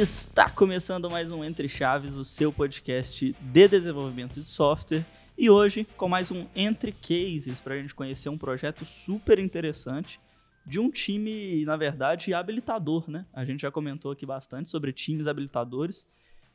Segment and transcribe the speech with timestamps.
[0.00, 5.04] Está começando mais um Entre Chaves, o seu podcast de desenvolvimento de software.
[5.36, 10.18] E hoje com mais um Entre Cases para a gente conhecer um projeto super interessante
[10.64, 13.26] de um time, na verdade, habilitador, né?
[13.30, 16.08] A gente já comentou aqui bastante sobre times habilitadores.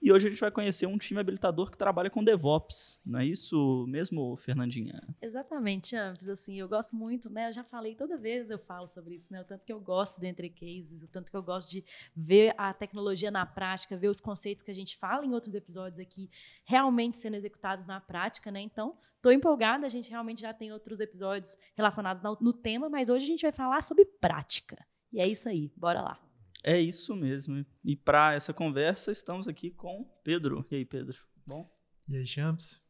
[0.05, 3.01] E hoje a gente vai conhecer um time habilitador que trabalha com DevOps.
[3.03, 5.01] Não é isso mesmo, Fernandinha?
[5.20, 6.30] Exatamente, Champs.
[6.30, 7.49] Assim, eu gosto muito, né?
[7.49, 9.41] Eu já falei toda vez eu falo sobre isso, né?
[9.41, 11.83] O tanto que eu gosto do Entre Cases, o tanto que eu gosto de
[12.16, 15.99] ver a tecnologia na prática, ver os conceitos que a gente fala em outros episódios
[15.99, 16.30] aqui
[16.66, 18.61] realmente sendo executados na prática, né?
[18.61, 19.88] Então, estou empolgada.
[19.88, 23.41] A gente realmente já tem outros episódios relacionados no, no tema, mas hoje a gente
[23.41, 24.85] vai falar sobre prática.
[25.11, 25.72] E é isso aí.
[25.75, 26.19] Bora lá.
[26.67, 27.63] É isso mesmo.
[27.83, 30.65] E para essa conversa, estamos aqui com Pedro.
[30.71, 31.15] E aí, Pedro?
[31.45, 31.71] Bom?
[32.07, 32.81] E aí, Champs?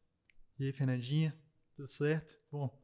[0.57, 1.37] E aí, Fernandinha?
[1.75, 2.39] Tudo certo?
[2.49, 2.81] Bom,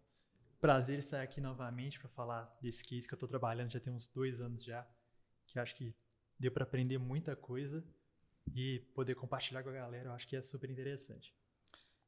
[0.59, 4.05] prazer estar aqui novamente para falar desse case que eu estou trabalhando já tem uns
[4.07, 4.85] dois anos já,
[5.47, 5.95] que acho que
[6.37, 7.87] deu para aprender muita coisa
[8.53, 11.33] e poder compartilhar com a galera, eu acho que é super interessante.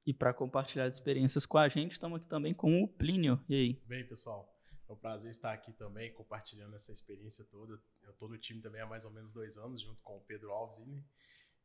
[0.06, 3.42] E para compartilhar experiências com a gente, estamos aqui também com o Plínio.
[3.48, 3.82] E aí?
[3.88, 4.53] Bem, pessoal,
[4.94, 7.82] é um prazer estar aqui também, compartilhando essa experiência toda.
[8.04, 10.52] Eu estou no time também há mais ou menos dois anos, junto com o Pedro
[10.52, 10.78] Alves.
[10.80, 11.04] Né?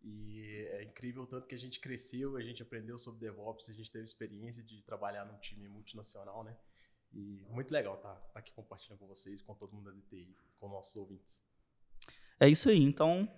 [0.02, 3.72] E é incrível o tanto que a gente cresceu, a gente aprendeu sobre DevOps, a
[3.72, 6.56] gente teve experiência de trabalhar num time multinacional, né?
[7.12, 10.36] E muito legal estar tá, tá aqui compartilhando com vocês, com todo mundo da DTI,
[10.58, 11.40] com nossos ouvintes.
[12.38, 12.80] É isso aí.
[12.82, 13.28] Então,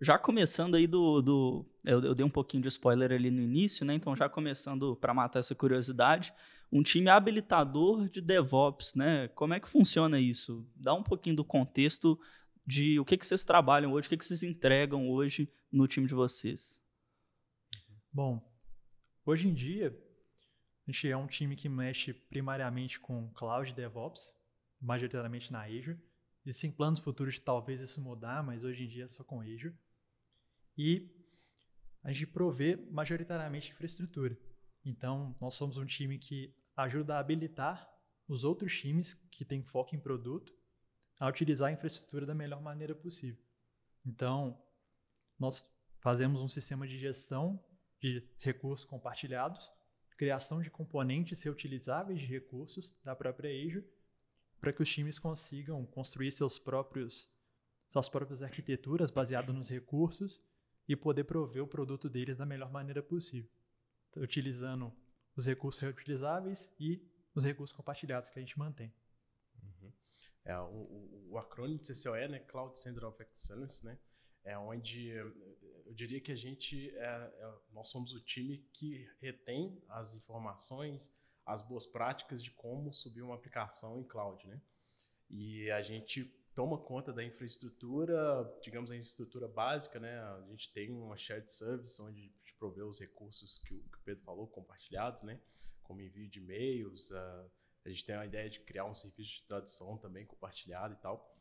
[0.00, 1.20] já começando aí do.
[1.20, 3.94] do eu, eu, dei um pouquinho de spoiler ali no início, né?
[3.94, 6.32] Então, já começando para matar essa curiosidade,
[6.70, 9.28] um time habilitador de DevOps, né?
[9.28, 10.66] Como é que funciona isso?
[10.76, 12.18] Dá um pouquinho do contexto
[12.66, 16.06] de o que, que vocês trabalham hoje, o que, que vocês entregam hoje no time
[16.06, 16.80] de vocês.
[18.12, 18.42] Bom,
[19.24, 19.96] hoje em dia,
[20.86, 24.34] a gente é um time que mexe primariamente com Cloud DevOps,
[24.80, 25.98] majoritariamente na Azure.
[26.44, 29.74] Existem planos futuros de talvez isso mudar, mas hoje em dia é só com Azure.
[30.78, 31.10] E
[32.04, 34.38] a gente provê majoritariamente infraestrutura.
[34.84, 37.92] Então, nós somos um time que ajuda a habilitar
[38.28, 40.56] os outros times que têm foco em produto
[41.18, 43.42] a utilizar a infraestrutura da melhor maneira possível.
[44.06, 44.62] Então,
[45.36, 45.68] nós
[46.00, 47.62] fazemos um sistema de gestão
[48.00, 49.68] de recursos compartilhados,
[50.16, 53.84] criação de componentes reutilizáveis de recursos da própria Azure,
[54.60, 57.28] para que os times consigam construir seus próprios
[57.88, 60.42] suas próprias arquiteturas baseadas nos recursos
[60.88, 63.50] e poder prover o produto deles da melhor maneira possível
[64.16, 64.92] utilizando
[65.36, 67.00] os recursos reutilizáveis e
[67.34, 68.92] os recursos compartilhados que a gente mantém.
[69.62, 69.92] Uhum.
[70.44, 73.98] É, o, o, acrônimo de CCOE, né, Cloud Center of Excellence, né,
[74.44, 79.82] é onde eu diria que a gente é, é, nós somos o time que retém
[79.88, 84.60] as informações, as boas práticas de como subir uma aplicação em cloud, né?
[85.30, 86.24] E a gente
[86.58, 88.12] toma conta da infraestrutura,
[88.60, 90.18] digamos a infraestrutura básica, né?
[90.18, 95.22] A gente tem uma shared service onde prover os recursos que o, Pedro falou, compartilhados,
[95.22, 95.40] né?
[95.84, 97.48] Como envio de e-mails, uh,
[97.84, 101.32] a gente tem a ideia de criar um serviço de tradução também compartilhado e tal.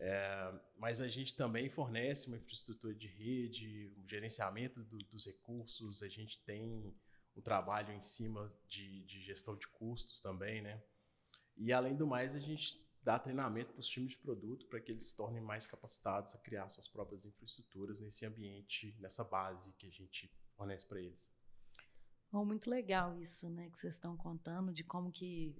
[0.00, 6.02] É, mas a gente também fornece uma infraestrutura de rede, um gerenciamento do, dos recursos,
[6.02, 6.96] a gente tem
[7.36, 10.82] um trabalho em cima de, de, gestão de custos também, né?
[11.58, 14.92] E além do mais, a gente dá treinamento para os times de produto para que
[14.92, 19.86] eles se tornem mais capacitados a criar suas próprias infraestruturas nesse ambiente, nessa base que
[19.86, 21.30] a gente fornece para eles.
[22.32, 25.54] Oh, muito legal isso, né, que vocês estão contando de como que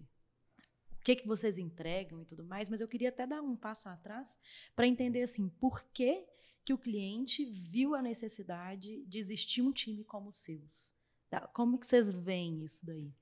[0.92, 3.88] o que que vocês entregam e tudo mais, mas eu queria até dar um passo
[3.88, 4.38] atrás
[4.74, 6.22] para entender assim, por que
[6.64, 10.94] que o cliente viu a necessidade de existir um time como o seus?
[11.28, 13.12] Tá, como que vocês veem isso daí?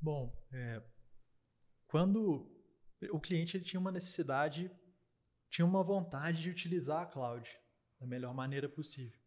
[0.00, 0.82] Bom, é,
[1.86, 2.50] quando
[3.10, 4.70] o cliente ele tinha uma necessidade,
[5.48, 7.58] tinha uma vontade de utilizar a cloud
[7.98, 9.18] da melhor maneira possível.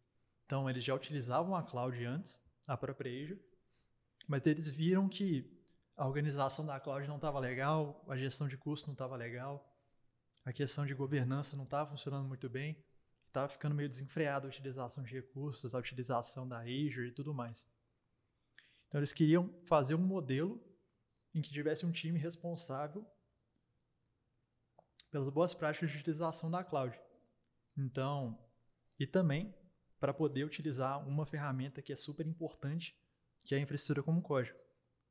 [0.46, 3.42] Então, eles já utilizavam a cloud antes, a própria Azure,
[4.28, 5.50] mas eles viram que
[5.96, 9.70] a organização da cloud não estava legal, a gestão de custo não estava legal,
[10.44, 12.76] a questão de governança não estava funcionando muito bem,
[13.26, 17.66] estava ficando meio desenfreada a utilização de recursos, a utilização da Azure e tudo mais.
[18.88, 20.62] Então, eles queriam fazer um modelo
[21.34, 23.04] em que tivesse um time responsável
[25.14, 27.00] pelas boas práticas de utilização da cloud.
[27.78, 28.36] Então,
[28.98, 29.54] e também
[30.00, 32.98] para poder utilizar uma ferramenta que é super importante,
[33.44, 34.58] que é a infraestrutura como código.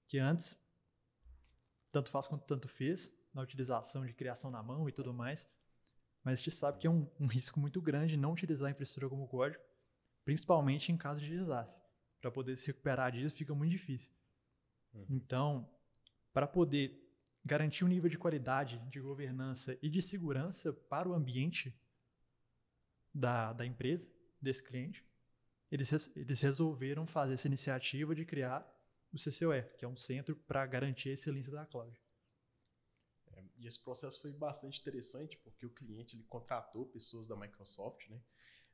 [0.06, 0.62] Que antes,
[1.90, 5.48] tanto faz quanto tanto fez, na utilização de criação na mão e tudo mais,
[6.22, 9.10] mas a gente sabe que é um, um risco muito grande não utilizar a infraestrutura
[9.10, 9.64] como código,
[10.26, 11.82] principalmente em caso de desastre.
[12.20, 14.12] Para poder se recuperar disso fica muito difícil.
[14.94, 15.06] Uhum.
[15.12, 15.70] Então,
[16.34, 17.03] para poder
[17.45, 21.78] garantir um nível de qualidade, de governança e de segurança para o ambiente
[23.13, 24.10] da, da empresa,
[24.42, 25.06] desse cliente,
[25.72, 28.62] eles, eles resolveram fazer essa iniciativa de criar
[29.12, 32.00] o CCOE, que é um centro para garantir a excelência da cloud.
[33.28, 38.07] É, e esse processo foi bastante interessante, porque o cliente ele contratou pessoas da Microsoft,
[38.10, 38.22] né?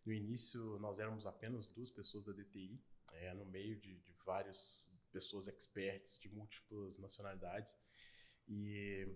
[0.05, 2.81] No início, nós éramos apenas duas pessoas da DTI,
[3.13, 7.77] é, no meio de, de várias pessoas experts de múltiplas nacionalidades.
[8.49, 9.07] E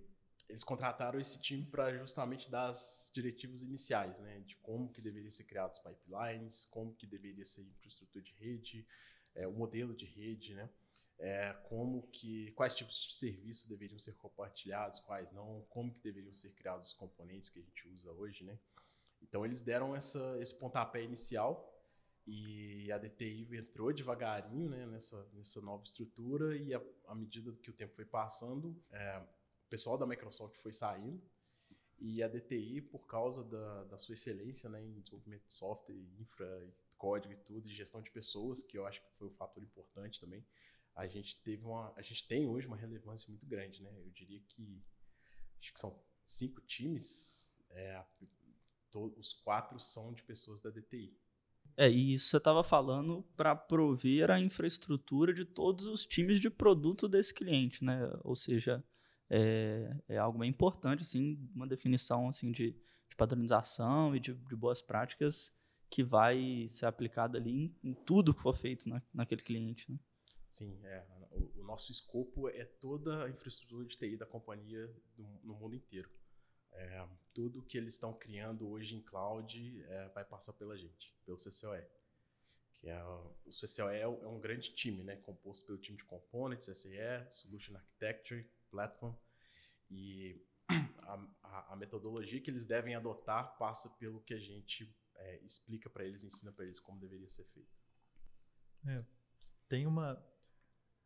[0.47, 5.31] eles contrataram esse time para justamente dar as diretivas iniciais, né, de como que deveria
[5.31, 8.88] ser criados pipelines, como que deveria ser infraestrutura de rede,
[9.33, 10.69] é, o modelo de rede, né,
[11.18, 16.33] é, como que quais tipos de serviços deveriam ser compartilhados, quais não, como que deveriam
[16.33, 18.59] ser criados os componentes que a gente usa hoje, né.
[19.21, 21.72] Então eles deram essa, esse pontapé inicial
[22.25, 27.73] e a DTI entrou devagarinho né, nessa, nessa nova estrutura e à medida que o
[27.73, 29.17] tempo foi passando, é,
[29.65, 31.21] o pessoal da Microsoft foi saindo
[31.99, 36.67] e a DTI, por causa da, da sua excelência né, em desenvolvimento de software, infra,
[36.97, 40.19] código e tudo, e gestão de pessoas, que eu acho que foi um fator importante
[40.19, 40.45] também,
[40.95, 43.91] a gente teve uma, a gente tem hoje uma relevância muito grande, né?
[43.97, 44.83] Eu diria que
[45.59, 48.03] acho que são cinco times, é,
[48.93, 51.17] os quatro são de pessoas da DTI.
[51.75, 56.49] É, e isso você estava falando para prover a infraestrutura de todos os times de
[56.49, 58.11] produto desse cliente, né?
[58.23, 58.83] Ou seja,
[59.29, 64.55] é, é algo bem importante, assim, uma definição assim de, de padronização e de, de,
[64.55, 65.51] boas práticas
[65.89, 69.91] que vai ser aplicada ali em, em tudo que for feito na, naquele cliente.
[69.91, 69.99] Né?
[70.49, 75.23] Sim, é, o, o, nosso escopo é toda a infraestrutura de TI da companhia do,
[75.43, 76.09] no mundo inteiro.
[76.73, 81.37] É, tudo que eles estão criando hoje em cloud é, vai passar pela gente, pelo
[81.37, 81.85] CCOE.
[82.75, 86.97] Que é, o CCOE é um grande time, né, composto pelo time de components, SE,
[87.31, 89.15] Solution Architecture, Platform.
[89.89, 90.41] E
[90.99, 95.89] a, a, a, metodologia que eles devem adotar passa pelo que a gente é, explica
[95.89, 97.73] para eles, ensina para eles como deveria ser feito.
[98.85, 99.03] É,
[99.69, 100.21] tem uma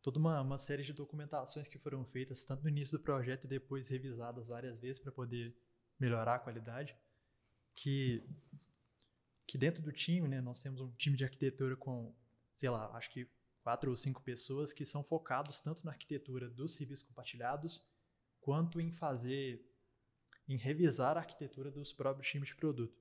[0.02, 3.48] toda uma, uma série de documentações que foram feitas tanto no início do projeto e
[3.48, 5.56] depois revisadas várias vezes para poder
[5.98, 6.96] melhorar a qualidade,
[7.74, 8.24] que
[9.48, 12.14] que dentro do time, né, nós temos um time de arquitetura com,
[12.54, 13.26] sei lá, acho que
[13.62, 17.82] quatro ou cinco pessoas que são focados tanto na arquitetura dos serviços compartilhados
[18.42, 19.66] quanto em fazer,
[20.46, 22.94] em revisar a arquitetura dos próprios times de produto.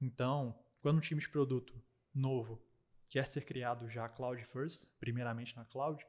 [0.00, 1.74] Então, quando um time de produto
[2.14, 2.64] novo
[3.08, 6.06] quer ser criado já cloud first, primeiramente na cloud,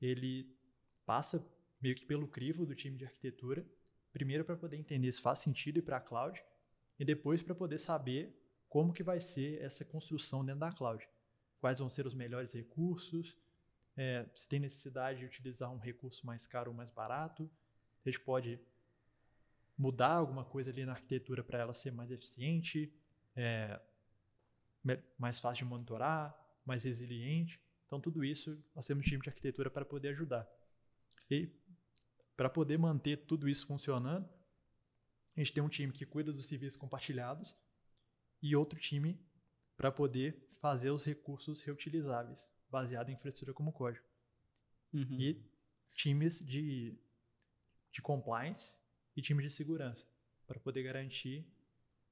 [0.00, 0.56] ele
[1.04, 1.44] passa
[1.80, 3.66] meio que pelo crivo do time de arquitetura,
[4.12, 6.42] primeiro para poder entender se faz sentido ir para a cloud
[6.98, 8.36] e depois para poder saber
[8.68, 11.06] como que vai ser essa construção dentro da cloud.
[11.60, 13.36] Quais vão ser os melhores recursos,
[13.96, 17.50] é, se tem necessidade de utilizar um recurso mais caro ou mais barato,
[18.04, 18.60] a gente pode
[19.76, 22.92] mudar alguma coisa ali na arquitetura para ela ser mais eficiente,
[23.34, 23.80] é,
[25.18, 27.60] mais fácil de monitorar, mais resiliente.
[27.90, 30.48] Então, tudo isso nós temos um time de arquitetura para poder ajudar.
[31.28, 31.50] E
[32.36, 34.30] para poder manter tudo isso funcionando,
[35.36, 37.58] a gente tem um time que cuida dos serviços compartilhados
[38.40, 39.20] e outro time
[39.76, 44.06] para poder fazer os recursos reutilizáveis, baseado em infraestrutura como código.
[44.92, 45.18] Uhum.
[45.18, 45.44] E
[45.92, 46.96] times de,
[47.90, 48.76] de compliance
[49.16, 50.06] e times de segurança,
[50.46, 51.44] para poder garantir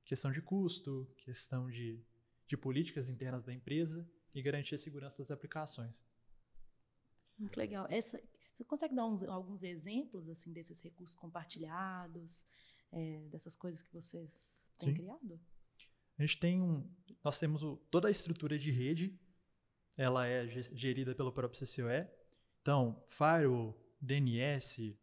[0.05, 2.05] questão de custo, questão de,
[2.49, 4.05] de políticas internas da empresa
[4.39, 5.95] e garantir a segurança das aplicações.
[7.39, 7.87] Muito legal.
[7.89, 8.21] Essa,
[8.53, 12.47] você consegue dar uns, alguns exemplos assim desses recursos compartilhados,
[12.93, 14.95] é, dessas coisas que vocês têm Sim.
[14.95, 15.41] criado?
[16.19, 16.91] A gente tem um,
[17.23, 19.19] nós temos o, toda a estrutura de rede,
[19.97, 22.09] ela é gerida pelo próprio CCOE.
[22.61, 24.99] Então, Firewall, DNS,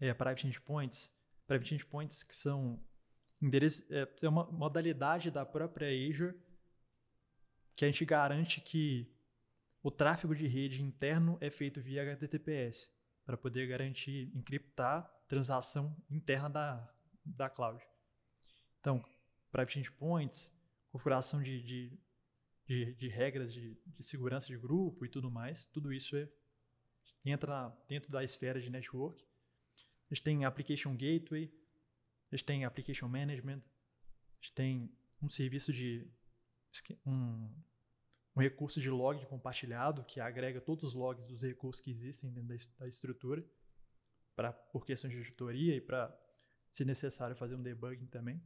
[0.00, 1.10] é, Private Endpoints,
[1.46, 2.82] Private Endpoints que são
[3.40, 6.34] endereço, é, é uma modalidade da própria Azure
[7.76, 9.06] que a gente garante que
[9.82, 12.90] o tráfego de rede interno é feito via HTTPS,
[13.24, 17.84] para poder garantir, encriptar transação interna da, da cloud.
[18.80, 19.04] Então,
[19.50, 20.52] private endpoints,
[20.90, 21.98] configuração de, de,
[22.66, 26.28] de, de regras de, de, segurança de grupo e tudo mais, tudo isso é,
[27.24, 29.24] entra dentro da esfera de network.
[30.10, 31.52] A gente tem application gateway,
[32.30, 36.08] a gente tem application management, a gente tem um serviço de
[37.06, 37.50] um,
[38.36, 42.48] um recurso de log compartilhado que agrega todos os logs dos recursos que existem dentro
[42.48, 43.44] da, da estrutura,
[44.34, 46.14] pra, por questões de auditoria e para,
[46.70, 48.40] se necessário, fazer um debugging também.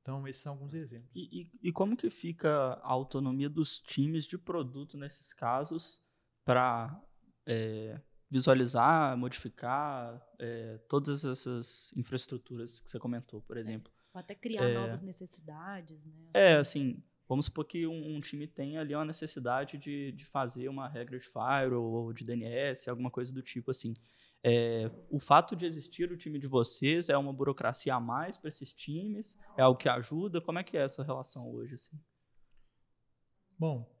[0.00, 1.10] Então, esses são alguns exemplos.
[1.14, 6.02] E, e, e como que fica a autonomia dos times de produto nesses casos
[6.44, 6.98] para
[7.44, 8.00] é,
[8.30, 13.92] visualizar, modificar é, todas essas infraestruturas que você comentou, por exemplo?
[14.14, 16.30] Ou até criar é, novas necessidades, né?
[16.32, 20.68] É, assim, vamos supor que um, um, time tem ali uma necessidade de, de fazer
[20.68, 23.94] uma regra de firewall ou de DNS, alguma coisa do tipo assim.
[24.42, 28.48] É, o fato de existir o time de vocês é uma burocracia a mais para
[28.48, 29.36] esses times?
[29.56, 30.40] É algo que ajuda?
[30.40, 31.74] Como é que é essa relação hoje?
[31.74, 32.00] Assim?
[33.58, 33.92] Bom,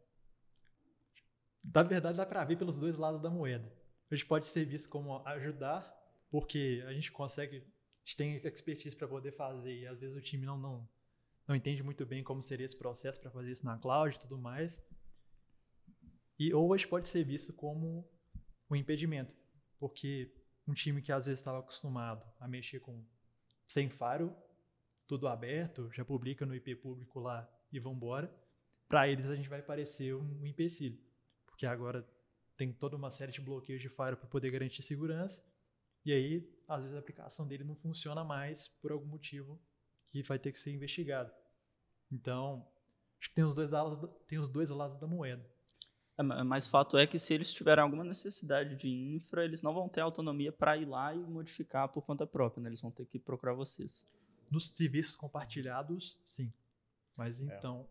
[1.62, 3.70] na verdade dá para ver pelos dois lados da moeda.
[4.10, 5.92] A gente pode ser visto como ajudar,
[6.30, 7.60] porque a gente consegue, a
[8.04, 10.88] gente tem expertise para poder fazer e às vezes o time não, não,
[11.48, 14.38] não entende muito bem como seria esse processo para fazer isso na cloud e tudo
[14.38, 14.80] mais.
[16.38, 18.08] E, ou gente pode ser visto como
[18.70, 19.34] um impedimento
[19.78, 20.34] porque
[20.66, 23.04] um time que às vezes estava acostumado a mexer com
[23.66, 24.34] sem faro,
[25.06, 28.34] tudo aberto, já publica no IP público lá e vão embora.
[28.88, 30.98] Para eles a gente vai parecer um empecilho,
[31.46, 32.06] porque agora
[32.56, 35.44] tem toda uma série de bloqueios de faro para poder garantir segurança.
[36.04, 39.60] E aí, às vezes a aplicação dele não funciona mais por algum motivo
[40.10, 41.30] que vai ter que ser investigado.
[42.10, 42.66] Então,
[43.20, 45.44] acho que tem os dois lados, tem os dois lados da moeda.
[46.18, 49.88] É, mas fato é que se eles tiverem alguma necessidade de infra, eles não vão
[49.88, 52.68] ter autonomia para ir lá e modificar por conta própria, né?
[52.68, 54.04] Eles vão ter que procurar vocês.
[54.50, 56.52] Nos serviços compartilhados, sim.
[57.16, 57.44] Mas é.
[57.44, 57.88] então.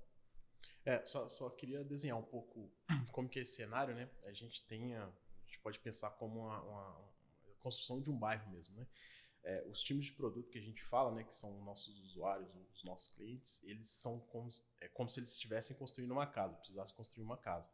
[0.85, 2.69] É, é só, só queria desenhar um pouco
[3.13, 4.09] como que é esse cenário, né?
[4.25, 4.95] A gente tem.
[4.95, 8.85] A, a gente pode pensar como uma, uma, uma, construção de um bairro mesmo, né?
[9.49, 12.83] É, os times de produto que a gente fala, né, que são nossos usuários, os
[12.83, 14.49] nossos clientes, eles são como,
[14.81, 17.71] é como se eles estivessem construindo uma casa, precisassem construir uma casa.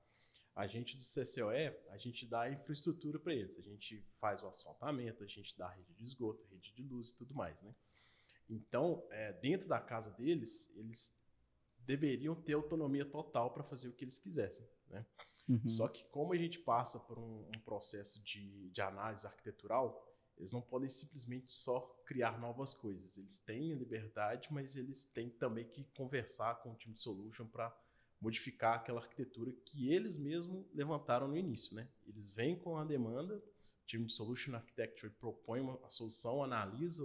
[0.55, 3.57] A gente do CCOE, a gente dá infraestrutura para eles.
[3.57, 7.17] A gente faz o asfaltamento, a gente dá rede de esgoto, rede de luz e
[7.17, 7.73] tudo mais, né?
[8.47, 11.17] Então, é, dentro da casa deles, eles
[11.79, 15.03] deveriam ter autonomia total para fazer o que eles quisessem, né?
[15.49, 15.67] Uhum.
[15.67, 20.51] Só que como a gente passa por um, um processo de, de análise arquitetural, eles
[20.51, 23.17] não podem simplesmente só criar novas coisas.
[23.17, 27.47] Eles têm a liberdade, mas eles têm também que conversar com o time de solution
[27.47, 27.75] para
[28.19, 31.75] modificar aquela arquitetura que eles mesmos levantaram no início.
[31.75, 31.87] Né?
[32.07, 37.03] Eles vêm com a demanda, o time de Solution Architecture propõe uma, solução, analisa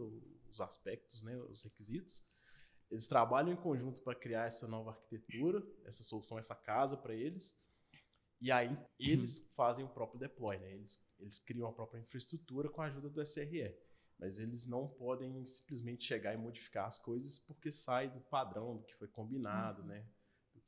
[0.49, 2.25] os aspectos, né, os requisitos.
[2.89, 7.61] Eles trabalham em conjunto para criar essa nova arquitetura, essa solução, essa casa para eles.
[8.40, 9.54] E aí eles uhum.
[9.54, 10.73] fazem o próprio deploy, né?
[10.73, 13.75] Eles, eles criam a própria infraestrutura com a ajuda do SRE.
[14.18, 18.85] Mas eles não podem simplesmente chegar e modificar as coisas porque sai do padrão do
[18.85, 19.88] que foi combinado, uhum.
[19.88, 20.07] né?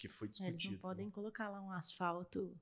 [0.00, 0.56] que foi discutido.
[0.56, 1.12] Eles não podem né?
[1.12, 2.58] colocar lá um asfalto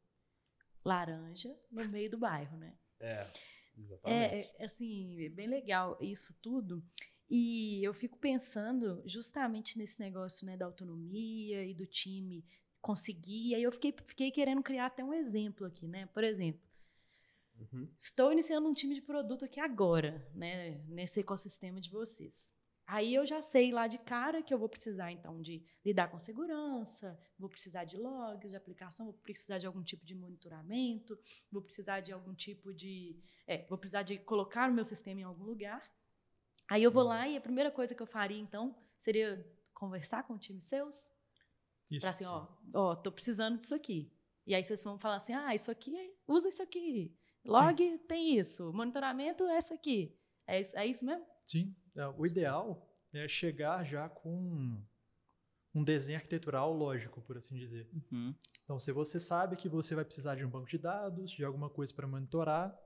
[0.85, 2.77] laranja no meio do bairro, né?
[2.99, 3.31] É,
[3.79, 4.35] exatamente.
[4.35, 6.85] É, é, assim, é bem legal isso tudo.
[7.31, 12.45] E eu fico pensando justamente nesse negócio né, da autonomia e do time
[12.81, 13.51] conseguir.
[13.51, 16.07] E aí eu fiquei, fiquei querendo criar até um exemplo aqui, né?
[16.07, 16.61] Por exemplo,
[17.59, 17.89] uhum.
[17.99, 20.81] estou iniciando um time de produto aqui agora, né?
[20.89, 22.53] Nesse ecossistema de vocês.
[22.89, 26.19] Aí eu já sei lá de cara que eu vou precisar, então, de lidar com
[26.19, 31.19] segurança, vou precisar de logs de aplicação, vou precisar de algum tipo de monitoramento,
[31.53, 33.23] vou precisar de algum tipo de.
[33.47, 35.83] É, vou precisar de colocar o meu sistema em algum lugar.
[36.67, 40.33] Aí eu vou lá e a primeira coisa que eu faria, então, seria conversar com
[40.33, 41.11] o time seus.
[42.01, 44.13] Para assim, ó, ó, tô precisando disso aqui.
[44.47, 45.93] E aí vocês vão falar assim: ah, isso aqui,
[46.27, 47.17] usa isso aqui.
[47.45, 47.99] Log Sim.
[47.99, 48.73] tem isso.
[48.73, 50.15] Monitoramento é essa aqui.
[50.47, 51.25] É isso, é isso mesmo?
[51.45, 51.75] Sim.
[51.97, 54.83] É, o ideal é chegar já com
[55.75, 57.89] um desenho arquitetural lógico, por assim dizer.
[57.93, 58.35] Uhum.
[58.65, 61.71] Então, se você sabe que você vai precisar de um banco de dados, de alguma
[61.71, 62.79] coisa para monitorar,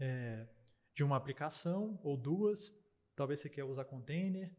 [0.00, 0.48] é,
[0.94, 2.72] de uma aplicação ou duas,
[3.14, 4.54] talvez você quer usar container,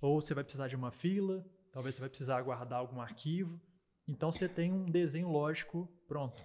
[0.00, 3.60] ou você vai precisar de uma fila, talvez você vai precisar guardar algum arquivo.
[4.06, 6.40] Então, você tem um desenho lógico pronto.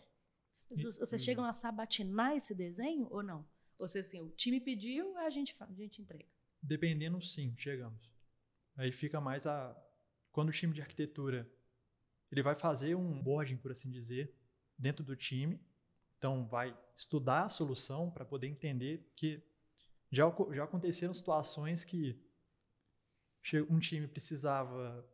[0.69, 3.48] Vocês chegam a sabatinar esse desenho ou não?
[3.77, 6.25] Ou se assim, o time pediu, a gente, a gente entrega.
[6.62, 8.12] Dependendo, sim, chegamos.
[8.75, 9.77] Aí fica mais a.
[10.31, 11.50] Quando o time de arquitetura
[12.31, 14.36] ele vai fazer um boarding, por assim dizer,
[14.77, 15.59] dentro do time.
[16.17, 19.43] Então, vai estudar a solução para poder entender que
[20.12, 22.19] já, já aconteceram situações que
[23.69, 25.07] um time precisava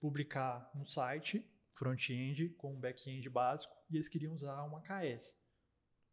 [0.00, 5.38] publicar um site front-end com um back-end básico e eles queriam usar uma KS.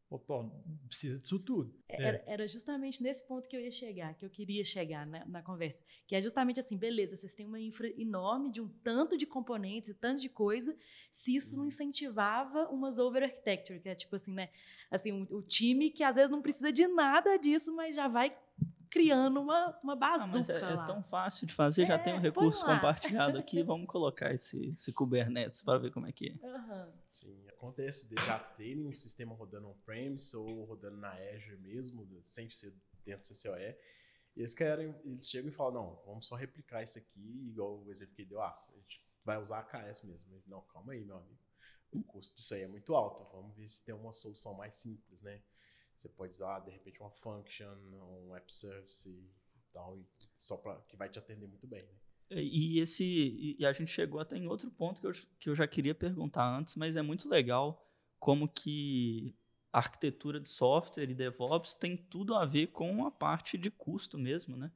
[0.10, 1.78] Opa, não precisa disso tudo.
[1.90, 2.08] É, é.
[2.08, 5.42] Era, era, justamente nesse ponto que eu ia chegar, que eu queria chegar na, na,
[5.42, 5.84] conversa.
[6.06, 9.90] Que é justamente assim, beleza, vocês têm uma infra enorme de um tanto de componentes
[9.90, 10.74] e tanto de coisa,
[11.12, 11.68] se isso não uhum.
[11.68, 14.50] incentivava umas over architecture, que é tipo assim, né?
[14.90, 18.34] Assim, o, o time que às vezes não precisa de nada disso, mas já vai
[18.90, 22.18] criando uma, uma bazuca ah, mas é, é, tão fácil de fazer, já tem um
[22.18, 26.48] é, recurso compartilhado aqui, vamos colocar esse, esse Kubernetes para ver como é que é.
[26.48, 26.92] Uhum.
[27.08, 32.50] Sim, acontece de já terem um sistema rodando on-premise ou rodando na Azure mesmo, sem
[32.50, 32.74] ser
[33.06, 33.76] dentro do CCOE,
[34.36, 37.92] E eles querem, eles chegam e falam, não, vamos só replicar isso aqui, igual o
[37.92, 40.42] exemplo que ele deu, ah, a gente vai usar a KS mesmo.
[40.48, 41.38] Não, calma aí, meu amigo.
[41.92, 43.26] O custo disso aí é muito alto.
[43.32, 45.42] Vamos ver se tem uma solução mais simples, né?
[45.98, 47.76] Você pode usar, de repente, uma function,
[48.28, 50.00] um app service e tal,
[50.36, 51.98] só para que vai te atender muito bem, né?
[52.30, 55.66] E esse e a gente chegou até em outro ponto que eu, que eu já
[55.66, 57.84] queria perguntar antes, mas é muito legal
[58.20, 59.34] como que
[59.72, 64.18] a arquitetura de software e DevOps tem tudo a ver com a parte de custo
[64.18, 64.72] mesmo, né?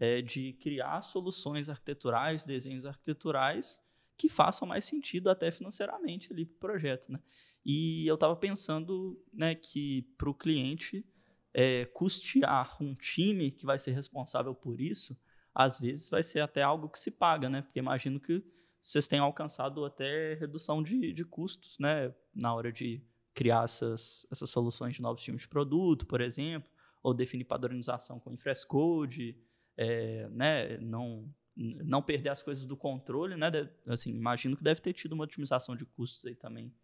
[0.00, 3.80] É, de criar soluções arquiteturais, desenhos arquiteturais
[4.16, 7.20] que façam mais sentido até financeiramente ali para o projeto, né?
[7.64, 11.04] E eu estava pensando, né, que para o cliente
[11.52, 15.16] é, custear um time que vai ser responsável por isso
[15.56, 17.62] às vezes vai ser até algo que se paga, né?
[17.62, 18.44] Porque imagino que
[18.78, 22.14] vocês tenham alcançado até redução de, de custos, né?
[22.34, 26.70] Na hora de criar essas, essas soluções de novos times de produto, por exemplo,
[27.02, 29.34] ou definir padronização com infrescode,
[29.78, 30.76] é, né?
[30.76, 33.50] Não, não perder as coisas do controle, né?
[33.86, 36.74] Assim, imagino que deve ter tido uma otimização de custos aí também.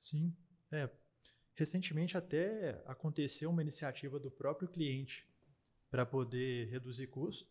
[0.00, 0.36] Sim,
[0.72, 0.90] é.
[1.54, 5.26] Recentemente até aconteceu uma iniciativa do próprio cliente
[5.90, 7.48] para poder reduzir custos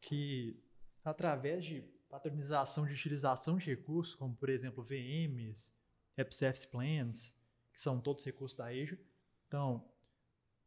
[0.00, 0.62] que,
[1.02, 5.72] através de padronização de utilização de recursos, como, por exemplo, VMs,
[6.16, 7.34] AppService Plans,
[7.72, 9.00] que são todos recursos da Azure,
[9.48, 9.90] então,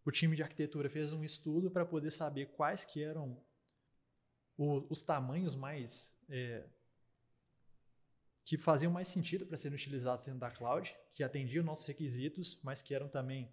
[0.04, 3.44] o time de arquitetura fez um estudo para poder saber quais que eram
[4.58, 6.68] o, os tamanhos mais é,
[8.46, 12.82] que faziam mais sentido para serem utilizados dentro da cloud, que atendiam nossos requisitos, mas
[12.82, 13.52] que eram também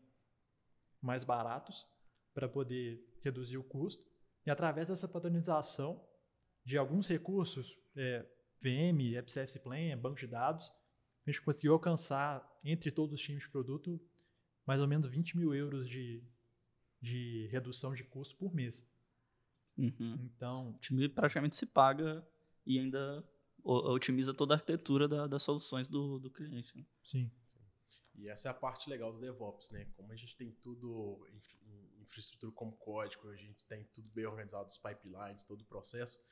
[1.00, 1.86] mais baratos
[2.34, 4.04] para poder reduzir o custo.
[4.44, 6.04] E através dessa padronização
[6.64, 8.26] de alguns recursos, é,
[8.60, 10.72] VM, AppService Plan, banco de dados,
[11.26, 14.00] a gente conseguiu alcançar, entre todos os times de produto,
[14.66, 16.22] mais ou menos 20 mil euros de,
[17.00, 18.84] de redução de custo por mês.
[19.76, 20.30] Uhum.
[20.34, 22.26] Então, o time praticamente se paga
[22.66, 23.24] e ainda
[23.64, 26.76] otimiza toda a arquitetura da, das soluções do, do cliente.
[26.76, 26.84] Né?
[27.04, 27.30] Sim.
[27.46, 27.60] Sim.
[28.16, 29.86] E essa é a parte legal do DevOps, né?
[29.96, 31.26] Como a gente tem tudo
[32.12, 36.22] infraestrutura como código, a gente tem tudo bem organizado, os pipelines, todo o processo.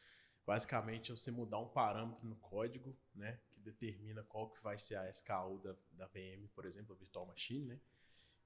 [0.47, 4.97] Basicamente, é você mudar um parâmetro no código, né, que determina qual que vai ser
[4.97, 7.81] a SKU da, da VM, por exemplo, a virtual machine, né,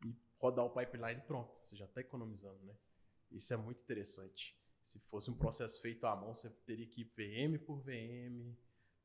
[0.04, 1.58] e rodar o pipeline pronto.
[1.62, 2.76] Você já está economizando, né?
[3.30, 4.56] Isso é muito interessante.
[4.84, 8.54] Se fosse um processo feito à mão, você teria que ir VM por VM,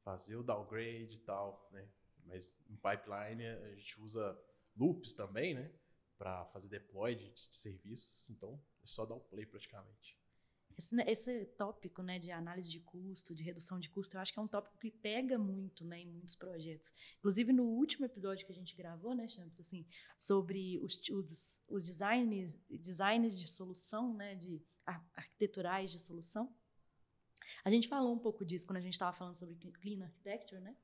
[0.04, 1.90] fazer o downgrade e tal, né?
[2.26, 4.40] Mas no pipeline a gente usa
[4.76, 5.74] loops também, né?
[6.20, 10.20] para fazer deploy de, serviços, então é só dar o play praticamente.
[10.78, 14.40] Esse, esse, tópico né, de análise de custo, de redução de custo, eu acho que
[14.40, 16.94] é um tópico que pega muito né, em muitos projetos.
[17.18, 19.86] Inclusive, no último episódio que a gente gravou, né, Champs, assim,
[20.18, 24.62] sobre os, os, os designs, designs de solução, né, de
[25.16, 26.54] arquiteturais de solução,
[27.64, 30.76] a gente falou um pouco disso quando a gente estava falando sobre Clean Architecture, né?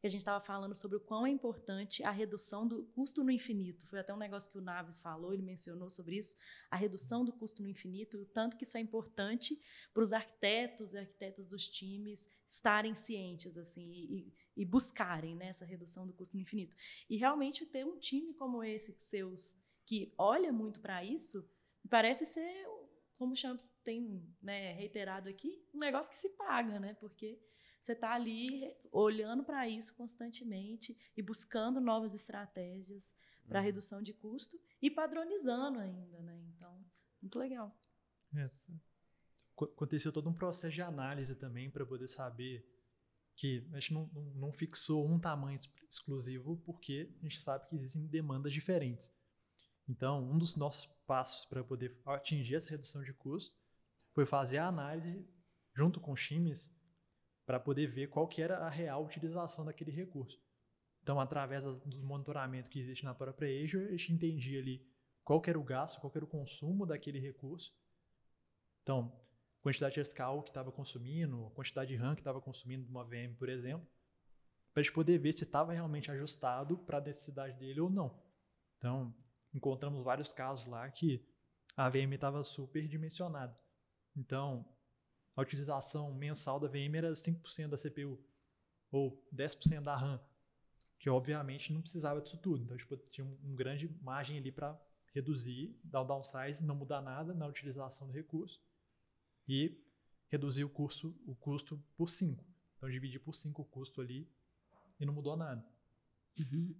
[0.00, 3.30] que a gente estava falando sobre o quão é importante a redução do custo no
[3.30, 3.86] infinito.
[3.86, 6.36] Foi até um negócio que o Naves falou, ele mencionou sobre isso,
[6.70, 9.60] a redução do custo no infinito, o tanto que isso é importante
[9.92, 15.66] para os arquitetos e arquitetas dos times estarem cientes assim e, e buscarem né, essa
[15.66, 16.74] redução do custo no infinito.
[17.08, 21.46] E realmente ter um time como esse, seus, que olha muito para isso,
[21.90, 22.66] parece ser,
[23.20, 26.94] como o Champs tem né, reiterado aqui, um negócio que se paga, né?
[26.94, 27.38] Porque
[27.78, 33.14] você está ali olhando para isso constantemente e buscando novas estratégias
[33.46, 33.64] para uhum.
[33.66, 36.42] redução de custo e padronizando ainda, né?
[36.56, 36.82] Então,
[37.20, 37.78] muito legal.
[38.34, 38.42] É.
[39.54, 42.66] Aconteceu todo um processo de análise também para poder saber
[43.36, 45.58] que a gente não, não, não, fixou um tamanho
[45.90, 49.12] exclusivo porque a gente sabe que existem demandas diferentes.
[49.90, 53.58] Então, um dos nossos passos para poder atingir essa redução de custo
[54.12, 55.28] foi fazer a análise
[55.74, 56.72] junto com os times
[57.44, 60.40] para poder ver qual que era a real utilização daquele recurso.
[61.02, 64.86] Então, através do monitoramento que existe na própria Azure, a gente entendia ali
[65.24, 67.74] qual era o gasto, qual era o consumo daquele recurso.
[68.84, 69.12] Então,
[69.60, 73.34] quantidade de SKU que estava consumindo, quantidade de RAM que estava consumindo de uma VM,
[73.36, 73.84] por exemplo,
[74.72, 78.16] para a gente poder ver se estava realmente ajustado para a necessidade dele ou não.
[78.78, 79.12] Então,
[79.54, 81.24] encontramos vários casos lá que
[81.76, 83.56] a VM estava super dimensionada.
[84.16, 84.66] Então,
[85.36, 88.18] a utilização mensal da VM era 5% da CPU
[88.90, 90.20] ou 10% da RAM,
[90.98, 92.64] que obviamente não precisava disso tudo.
[92.64, 94.78] Então, tipo, tinha um, um grande margem ali para
[95.14, 98.60] reduzir, dar o downsize, não mudar nada na utilização do recurso
[99.48, 99.80] e
[100.28, 102.44] reduzir o custo, o custo por 5.
[102.76, 104.30] Então, dividir por 5 o custo ali
[104.98, 105.64] e não mudou nada.
[106.38, 106.74] Uhum.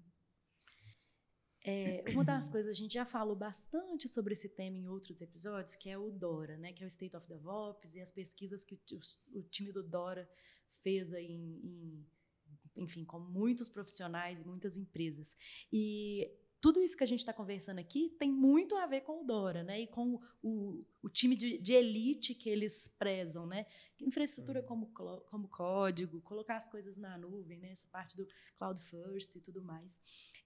[1.64, 5.76] É, uma das coisas, a gente já falou bastante sobre esse tema em outros episódios,
[5.76, 8.74] que é o DORA, né, que é o State of DevOps, e as pesquisas que
[8.74, 10.28] o, o time do DORA
[10.82, 12.06] fez aí em, em,
[12.76, 15.36] enfim, com muitos profissionais e muitas empresas.
[15.72, 19.24] E tudo isso que a gente está conversando aqui tem muito a ver com o
[19.24, 19.80] Dora, né?
[19.80, 23.64] E com o, o time de, de, elite que eles prezam, né?
[23.98, 24.66] Infraestrutura uhum.
[24.66, 24.86] como,
[25.30, 27.70] como código, colocar as coisas na nuvem, né?
[27.70, 29.98] Essa parte do cloud first e tudo mais,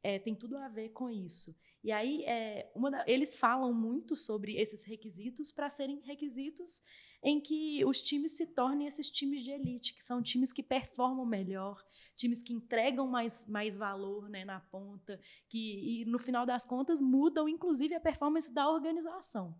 [0.03, 1.55] é, tem tudo a ver com isso.
[1.85, 6.83] E aí, é, da, eles falam muito sobre esses requisitos para serem requisitos
[7.23, 11.27] em que os times se tornem esses times de elite, que são times que performam
[11.27, 11.85] melhor,
[12.17, 17.03] times que entregam mais, mais valor né, na ponta, que e no final das contas
[17.03, 19.55] mudam inclusive a performance da organização.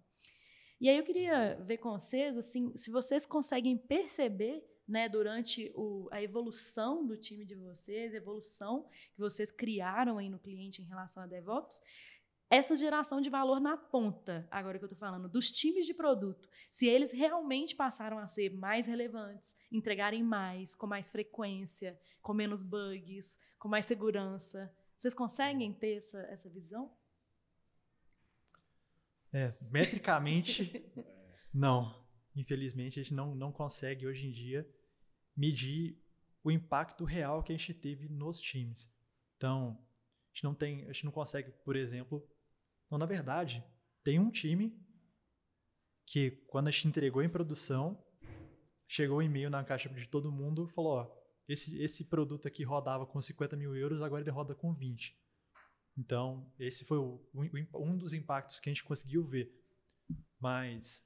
[0.81, 6.09] E aí eu queria ver com vocês assim, se vocês conseguem perceber né, durante o,
[6.11, 11.23] a evolução do time de vocês, evolução que vocês criaram aí no cliente em relação
[11.23, 11.81] a DevOps,
[12.55, 16.49] essa geração de valor na ponta, agora que eu estou falando, dos times de produto,
[16.71, 22.63] se eles realmente passaram a ser mais relevantes, entregarem mais, com mais frequência, com menos
[22.63, 26.97] bugs, com mais segurança, vocês conseguem ter essa, essa visão?
[29.33, 30.85] É, metricamente,
[31.53, 32.05] não.
[32.37, 34.69] Infelizmente, a gente não, não consegue hoje em dia
[35.37, 36.01] medir
[36.45, 38.89] o impacto real que a gente teve nos times.
[39.37, 39.77] Então,
[40.31, 42.25] a gente não tem, a gente não consegue, por exemplo,
[42.99, 43.65] na verdade,
[44.03, 44.79] tem um time
[46.07, 48.03] que, quando a gente entregou em produção,
[48.87, 52.63] chegou um e-mail na caixa de todo mundo e falou: ó, esse, esse produto aqui
[52.63, 55.19] rodava com 50 mil euros, agora ele roda com 20.
[55.97, 59.53] Então, esse foi o, um dos impactos que a gente conseguiu ver.
[60.41, 61.05] Mas,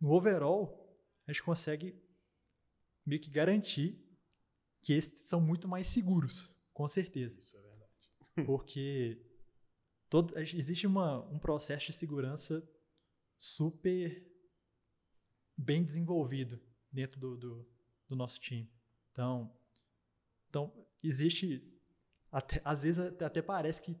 [0.00, 2.00] no overall, a gente consegue
[3.04, 4.02] meio que garantir
[4.82, 7.36] que esses são muito mais seguros, com certeza.
[7.36, 8.46] Isso é verdade.
[8.46, 9.25] Porque
[10.08, 12.66] todo, existe uma, um processo de segurança
[13.38, 14.24] super
[15.56, 17.68] bem desenvolvido dentro do, do,
[18.08, 18.70] do nosso time.
[19.12, 19.54] Então,
[20.48, 21.72] então existe
[22.30, 23.96] até, às vezes até parece que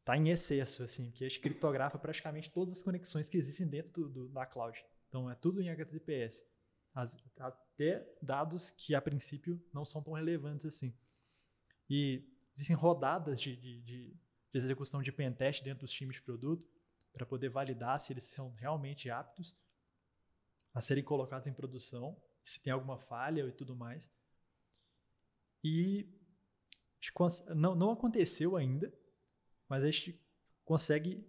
[0.00, 3.92] está em excesso, assim, que a gente criptografa praticamente todas as conexões que existem dentro
[3.92, 4.84] do, do, da cloud.
[5.08, 6.44] Então é tudo em HTTPS.
[6.92, 10.94] As, até dados que a princípio não são tão relevantes assim.
[11.88, 14.16] E existem rodadas de, de, de
[14.52, 16.68] de execução de pentest dentro dos times de produto,
[17.12, 19.56] para poder validar se eles são realmente aptos
[20.72, 24.08] a serem colocados em produção, se tem alguma falha e tudo mais.
[25.62, 26.08] E
[27.54, 28.92] não, não aconteceu ainda,
[29.68, 30.20] mas a gente
[30.64, 31.26] consegue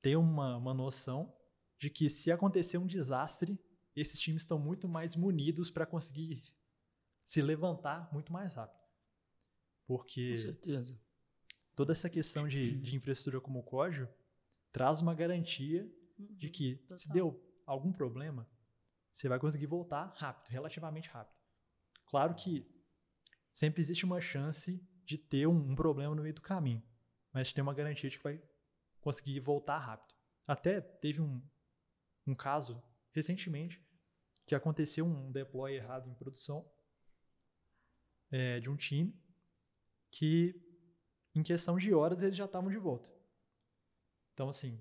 [0.00, 1.34] ter uma, uma noção
[1.78, 3.58] de que se acontecer um desastre,
[3.94, 6.42] esses times estão muito mais munidos para conseguir
[7.24, 8.80] se levantar muito mais rápido.
[9.86, 11.09] Porque Com certeza
[11.74, 14.08] toda essa questão de, de infraestrutura como código
[14.72, 15.82] traz uma garantia
[16.18, 16.98] uhum, de que total.
[16.98, 18.48] se deu algum problema,
[19.12, 21.38] você vai conseguir voltar rápido, relativamente rápido.
[22.06, 22.66] Claro que
[23.52, 26.82] sempre existe uma chance de ter um, um problema no meio do caminho,
[27.32, 28.42] mas tem uma garantia de que vai
[29.00, 30.14] conseguir voltar rápido.
[30.46, 31.42] Até teve um,
[32.26, 33.84] um caso recentemente
[34.46, 36.68] que aconteceu um deploy errado em produção
[38.30, 39.14] é, de um time
[40.10, 40.60] que
[41.34, 43.10] em questão de horas eles já estavam de volta.
[44.34, 44.80] Então, assim,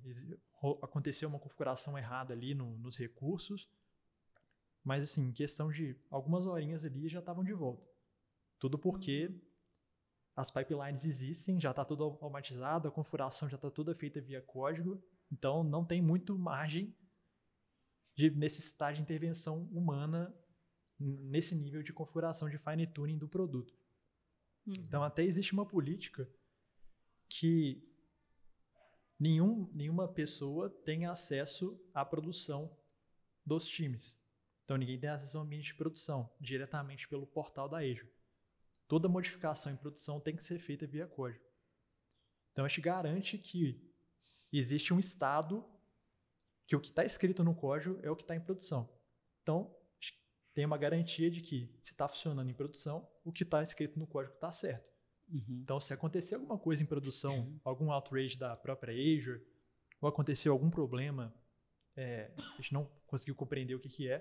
[0.81, 3.69] aconteceu uma configuração errada ali no, nos recursos,
[4.83, 7.85] mas, assim, em questão de algumas horinhas ali já estavam de volta.
[8.57, 9.41] Tudo porque uhum.
[10.35, 15.03] as pipelines existem, já está tudo automatizado, a configuração já está toda feita via código,
[15.31, 16.95] então não tem muito margem
[18.15, 20.33] de necessitar de intervenção humana
[20.97, 23.73] nesse nível de configuração de fine tuning do produto.
[24.65, 24.73] Uhum.
[24.79, 26.29] Então, até existe uma política
[27.29, 27.87] que
[29.19, 32.75] nenhum, nenhuma pessoa tem acesso à produção
[33.45, 34.19] dos times.
[34.65, 38.11] Então ninguém tem acesso ao ambiente de produção diretamente pelo portal da Azure.
[38.87, 41.43] Toda modificação em produção tem que ser feita via código.
[42.51, 43.81] Então a gente garante que
[44.51, 45.63] existe um estado
[46.65, 48.89] que o que está escrito no código é o que está em produção.
[49.41, 49.75] Então
[50.53, 54.07] tem uma garantia de que se está funcionando em produção, o que está escrito no
[54.07, 54.88] código está certo.
[55.31, 55.61] Uhum.
[55.63, 57.59] Então, se acontecer alguma coisa em produção, uhum.
[57.63, 59.41] algum outrage da própria Azure,
[60.01, 61.33] ou aconteceu algum problema,
[61.95, 64.17] é, a gente não conseguiu compreender o que, que é,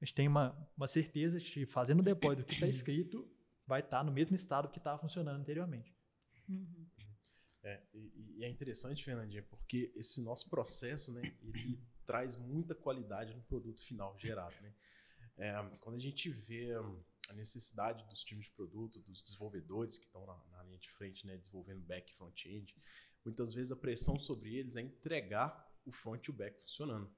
[0.00, 3.26] a gente tem uma, uma certeza de que fazendo o deploy do que está escrito,
[3.66, 5.96] vai estar tá no mesmo estado que estava funcionando anteriormente.
[6.48, 6.86] Uhum.
[7.62, 13.34] É, e, e, é interessante, Fernandinha, porque esse nosso processo, né, ele traz muita qualidade
[13.34, 14.74] no produto final gerado, né?
[15.36, 16.70] É, quando a gente vê
[17.30, 21.26] a necessidade dos times de produto, dos desenvolvedores que estão na, na linha de frente,
[21.26, 22.74] né, desenvolvendo back e front-end,
[23.24, 27.10] muitas vezes a pressão sobre eles é entregar o front e o back funcionando.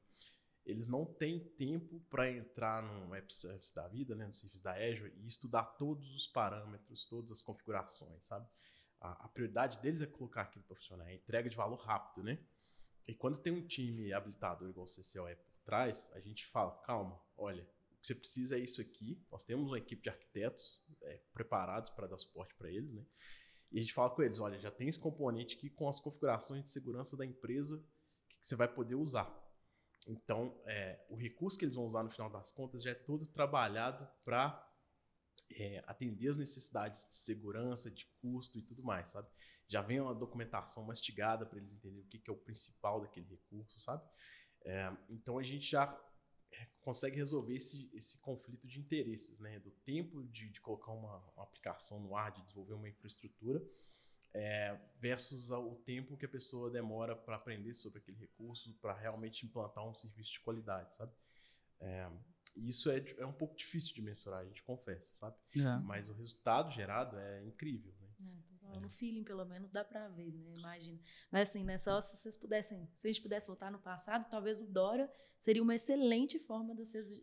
[0.64, 4.72] Eles não têm tempo para entrar no web service da vida, né, no serviço da
[4.72, 8.48] Azure, e estudar todos os parâmetros, todas as configurações, sabe?
[9.00, 12.38] A, a prioridade deles é colocar aquilo para funcionar, é entrega de valor rápido, né?
[13.06, 16.72] E quando tem um time habilitador igual o CCO é por trás, a gente fala,
[16.82, 17.68] calma, olha,
[18.00, 19.20] que você precisa é isso aqui.
[19.30, 23.04] Nós temos uma equipe de arquitetos é, preparados para dar suporte para eles, né?
[23.70, 26.62] E a gente fala com eles, olha, já tem esse componente aqui com as configurações
[26.62, 27.84] de segurança da empresa
[28.28, 29.28] que, que você vai poder usar.
[30.06, 33.26] Então, é, o recurso que eles vão usar no final das contas já é todo
[33.26, 34.64] trabalhado para
[35.50, 39.28] é, atender as necessidades de segurança, de custo e tudo mais, sabe?
[39.68, 43.26] Já vem uma documentação mastigada para eles entenderem o que, que, é o principal daquele
[43.26, 44.08] recurso, sabe?
[44.64, 45.86] É, então a gente já
[46.80, 49.58] consegue resolver esse, esse conflito de interesses, né?
[49.58, 53.62] Do tempo de, de colocar uma, uma, aplicação no ar, de desenvolver uma infraestrutura,
[54.32, 59.44] é, versus o tempo que a pessoa demora para aprender sobre aquele recurso, para realmente
[59.44, 61.12] implantar um serviço de qualidade, sabe?
[61.80, 62.08] É,
[62.56, 65.36] isso é, é um pouco difícil de mensurar, a gente confessa, sabe?
[65.56, 65.78] É.
[65.84, 68.08] Mas o resultado gerado é incrível, né?
[68.20, 70.54] É, no feeling, pelo menos, dá pra ver, né?
[70.56, 70.98] Imagina.
[71.30, 71.78] Mas assim, né?
[71.78, 75.62] Só se vocês pudessem, se a gente pudesse voltar no passado, talvez o Dora seria
[75.62, 77.20] uma excelente forma de vocês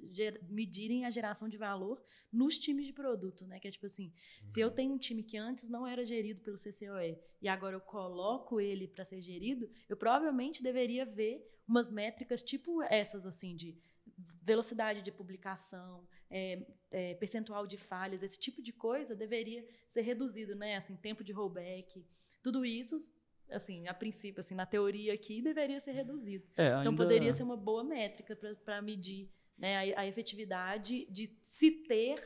[0.50, 3.60] medirem a geração de valor nos times de produto, né?
[3.60, 4.48] Que é tipo assim, uhum.
[4.48, 4.76] se eu uhum.
[4.76, 8.88] tenho um time que antes não era gerido pelo CCOE e agora eu coloco ele
[8.88, 13.78] para ser gerido, eu provavelmente deveria ver umas métricas tipo essas, assim, de
[14.42, 20.56] velocidade de publicação, é, é, percentual de falhas, esse tipo de coisa deveria ser reduzido,
[20.56, 20.76] né?
[20.76, 22.06] Assim, tempo de rollback,
[22.42, 22.98] tudo isso,
[23.50, 26.46] assim, a princípio, assim, na teoria aqui, deveria ser reduzido.
[26.58, 27.04] É, então, ainda...
[27.04, 32.20] Poderia ser uma boa métrica para medir né, a, a, efetividade de se ter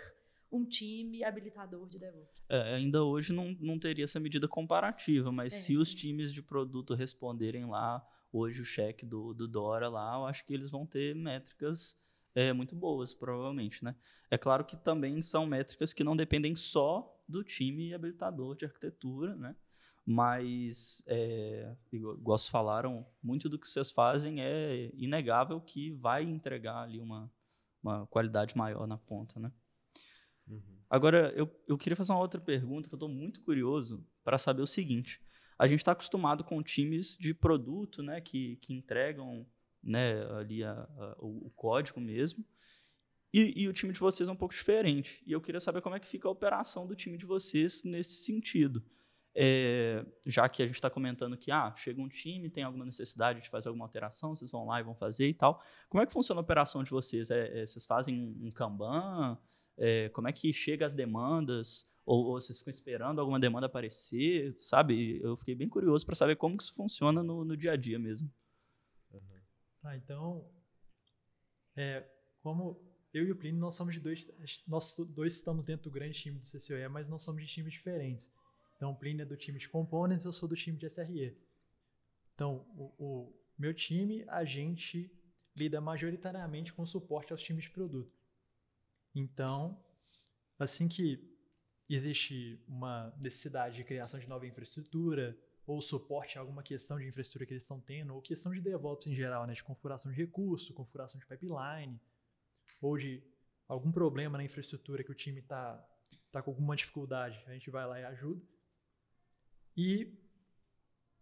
[0.51, 2.45] um time habilitador de DevOps.
[2.49, 5.77] É, ainda hoje não, não teria essa medida comparativa, mas é, se sim.
[5.77, 8.05] os times de produto responderem lá
[8.37, 11.97] hoje o cheque do, do Dora lá, eu acho que eles vão ter métricas
[12.35, 13.95] é, muito boas, provavelmente, né?
[14.29, 19.35] É claro que também são métricas que não dependem só do time habilitador de arquitetura,
[19.35, 19.55] né?
[20.05, 26.83] Mas, é, igual vocês falaram, muito do que vocês fazem é inegável que vai entregar
[26.83, 27.29] ali uma,
[27.83, 29.51] uma qualidade maior na ponta, né?
[30.47, 30.77] Uhum.
[30.89, 34.61] Agora, eu, eu queria fazer uma outra pergunta que eu estou muito curioso para saber
[34.61, 35.21] o seguinte
[35.57, 39.45] a gente está acostumado com times de produto, né, que, que entregam
[39.83, 42.45] né, ali a, a, o, o, código mesmo.
[43.33, 45.21] E, e, o time de vocês é um pouco diferente.
[45.25, 48.23] E eu queria saber como é que fica a operação do time de vocês nesse
[48.23, 48.83] sentido.
[49.39, 53.39] É, já que a gente está comentando que ah, chega um time, tem alguma necessidade
[53.39, 55.61] de fazer alguma alteração, vocês vão lá e vão fazer e tal.
[55.89, 57.29] Como é que funciona a operação de vocês?
[57.29, 59.37] É, é, vocês fazem um, um Kanban?
[59.77, 61.87] É, como é que chega as demandas?
[62.07, 65.19] Ou, ou, vocês ficam esperando alguma demanda aparecer, sabe?
[65.21, 67.99] Eu fiquei bem curioso para saber como que isso funciona no, no dia a dia
[67.99, 68.33] mesmo.
[69.11, 69.41] Uhum.
[69.81, 70.49] Tá, então,
[71.75, 72.09] é,
[72.41, 72.81] como
[73.13, 74.25] eu e o Plínio, nós somos de dois,
[74.65, 78.31] nós dois estamos dentro do grande time do CCOE, mas nós somos de times diferentes.
[78.77, 81.37] Então, o Plínio é do time de components, eu sou do time de SRE.
[82.33, 85.11] Então, o, o meu time, a gente
[85.53, 88.15] lida majoritariamente com suporte aos times de produto.
[89.13, 89.83] Então,
[90.57, 91.35] assim que
[91.95, 97.45] existe uma necessidade de criação de nova infraestrutura ou suporte a alguma questão de infraestrutura
[97.45, 100.73] que eles estão tendo, ou questão de DevOps em geral, né, de configuração de recurso,
[100.73, 101.99] configuração de pipeline,
[102.81, 103.21] ou de
[103.67, 105.85] algum problema na infraestrutura que o time está
[106.31, 108.41] tá com alguma dificuldade, a gente vai lá e ajuda.
[109.75, 110.17] E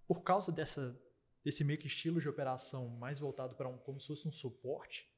[0.07, 0.95] por causa dessa,
[1.43, 5.09] desse meio que estilo de operação mais voltado para um, como se fosse um suporte,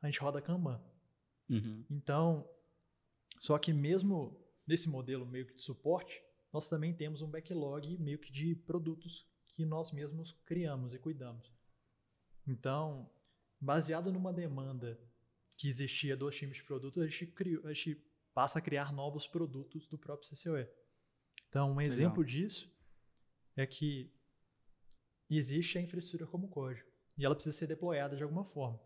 [0.00, 0.82] a gente roda Kanban.
[1.50, 1.84] Uhum.
[1.90, 2.48] Então,
[3.38, 4.41] só que mesmo
[4.72, 9.28] nesse modelo meio que de suporte, nós também temos um backlog meio que de produtos
[9.48, 11.52] que nós mesmos criamos e cuidamos.
[12.46, 13.10] Então,
[13.60, 14.98] baseado numa demanda
[15.58, 19.26] que existia dos times de produtos, a gente, criou, a gente passa a criar novos
[19.26, 20.66] produtos do próprio CCOE.
[21.50, 21.92] Então, um Legal.
[21.92, 22.74] exemplo disso
[23.54, 24.10] é que
[25.28, 28.80] existe a infraestrutura como código e ela precisa ser deployada de alguma forma.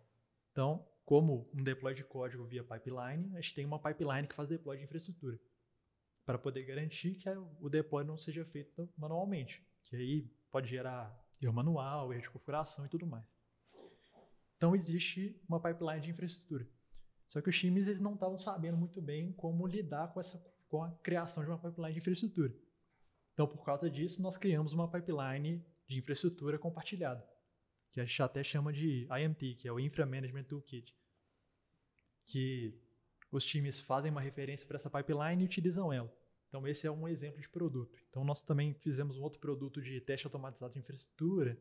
[0.50, 4.48] Então, como um deploy de código via pipeline, a gente tem uma pipeline que faz
[4.48, 5.38] deploy de infraestrutura
[6.26, 11.52] para poder garantir que o deploy não seja feito manualmente, que aí pode gerar erro
[11.52, 13.24] manual, erro de configuração e tudo mais.
[14.56, 16.68] Então existe uma pipeline de infraestrutura.
[17.28, 20.82] Só que os times eles não estavam sabendo muito bem como lidar com essa com
[20.82, 22.54] a criação de uma pipeline de infraestrutura.
[23.32, 27.24] Então, por causa disso, nós criamos uma pipeline de infraestrutura compartilhada,
[27.92, 30.92] que a gente até chama de IMT, que é o Infra Management Toolkit,
[32.24, 32.80] que
[33.36, 36.12] os times fazem uma referência para essa pipeline e utilizam ela.
[36.48, 37.98] Então, esse é um exemplo de produto.
[38.08, 41.58] Então, nós também fizemos um outro produto de teste automatizado de infraestrutura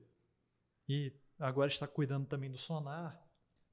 [0.88, 3.22] e agora está cuidando também do sonar.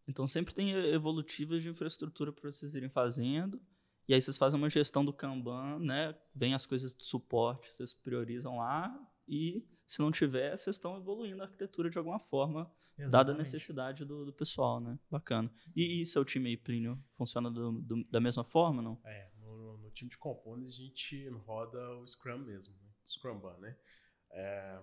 [0.08, 3.60] Então, sempre tem evolutivas de infraestrutura para vocês irem fazendo.
[4.08, 6.18] E aí vocês fazem uma gestão do Kanban, né?
[6.34, 11.42] Vem as coisas de suporte, vocês priorizam lá e se não tiver, vocês estão evoluindo
[11.42, 13.10] a arquitetura de alguma forma, Exatamente.
[13.10, 14.98] dada a necessidade do, do, pessoal, né?
[15.10, 15.52] Bacana.
[15.76, 19.00] E, e seu time aí, Plínio, funciona do, do, da mesma forma, não?
[19.04, 22.90] É, no, no, time de componentes a gente roda o Scrum mesmo, né?
[23.06, 23.76] Scrumban, né?
[24.30, 24.80] É,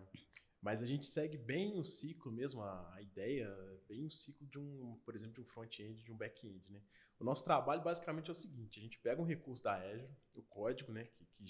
[0.62, 3.50] mas a gente segue bem o ciclo mesmo, a, a ideia,
[3.88, 6.82] bem o ciclo de um, por exemplo, de um front-end, de um back-end, né?
[7.20, 10.42] O nosso trabalho basicamente é o seguinte: a gente pega um recurso da Azure, o
[10.44, 11.46] código, né, que, que,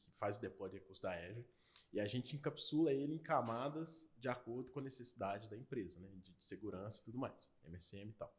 [0.00, 1.46] que faz o deploy de recurso da Azure,
[1.92, 6.08] e a gente encapsula ele em camadas de acordo com a necessidade da empresa, né,
[6.16, 8.34] de, de segurança e tudo mais, MSM e tal.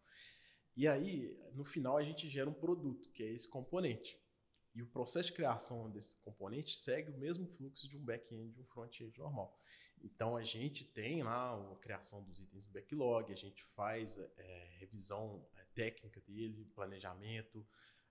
[0.75, 4.17] E aí, no final, a gente gera um produto, que é esse componente.
[4.73, 8.61] E o processo de criação desse componente segue o mesmo fluxo de um back-end e
[8.61, 9.59] um front-end normal.
[10.01, 14.67] Então a gente tem lá a criação dos itens do backlog, a gente faz é,
[14.79, 17.65] revisão técnica dele, planejamento.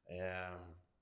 [0.06, 0.58] É,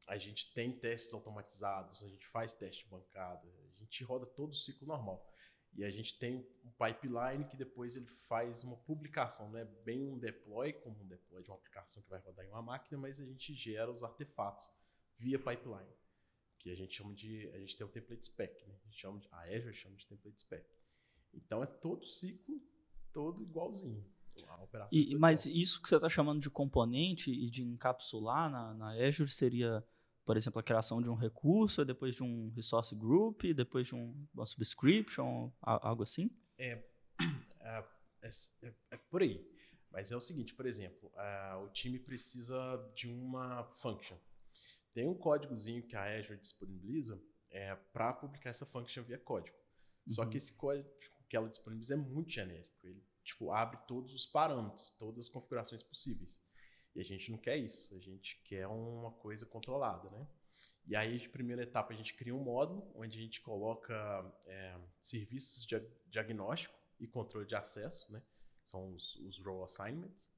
[0.09, 3.49] a gente tem testes automatizados, a gente faz teste de bancada,
[3.87, 5.27] gente roda todo o ciclo normal.
[5.75, 10.09] E a gente tem um pipeline que depois ele faz uma publicação, não é bem
[10.09, 13.21] um deploy, como um deploy de uma aplicação que vai rodar em uma máquina, mas
[13.21, 14.71] a gente gera os artefatos
[15.19, 15.93] via pipeline,
[16.59, 18.75] que a gente chama de, a gente tem um template spec, né?
[18.75, 20.67] a gente chama de, a Azure chama de template spec.
[21.35, 22.59] Então é todo o ciclo,
[23.13, 24.05] todo igualzinho.
[24.93, 29.31] E, mas isso que você está chamando de componente e de encapsular na, na Azure
[29.31, 29.85] seria,
[30.27, 34.27] por exemplo, a criação de um recurso, depois de um resource group, depois de um,
[34.35, 36.29] uma subscription, algo assim?
[36.59, 36.85] É,
[37.63, 37.85] é,
[38.23, 38.29] é,
[38.63, 39.49] é, é por aí.
[39.91, 41.11] Mas é o seguinte, por exemplo,
[41.63, 44.19] o time precisa de uma function.
[44.93, 49.57] Tem um códigozinho que a Azure disponibiliza é, para publicar essa function via código.
[49.57, 50.13] Uhum.
[50.13, 50.37] Só que uhum.
[50.37, 50.89] esse código
[51.29, 52.75] que ela disponibiliza é muito genérico.
[52.83, 56.45] Ele tipo, abre todos os parâmetros, todas as configurações possíveis.
[56.97, 60.27] E a gente não quer isso, a gente quer uma coisa controlada, né?
[60.87, 63.95] E aí, de primeira etapa, a gente cria um módulo onde a gente coloca
[64.47, 68.23] é, serviços de diagnóstico e controle de acesso, né?
[68.65, 70.33] São os, os role assignments.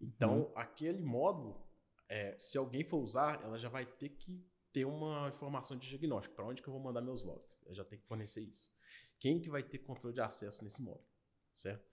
[0.00, 0.52] Então, uhum.
[0.54, 1.66] aquele módulo,
[2.08, 6.36] é, se alguém for usar, ela já vai ter que ter uma informação de diagnóstico.
[6.36, 7.60] Para onde que eu vou mandar meus logs?
[7.66, 8.72] Eu já tenho que fornecer isso.
[9.18, 11.08] Quem que vai ter controle de acesso nesse módulo,
[11.52, 11.87] certo?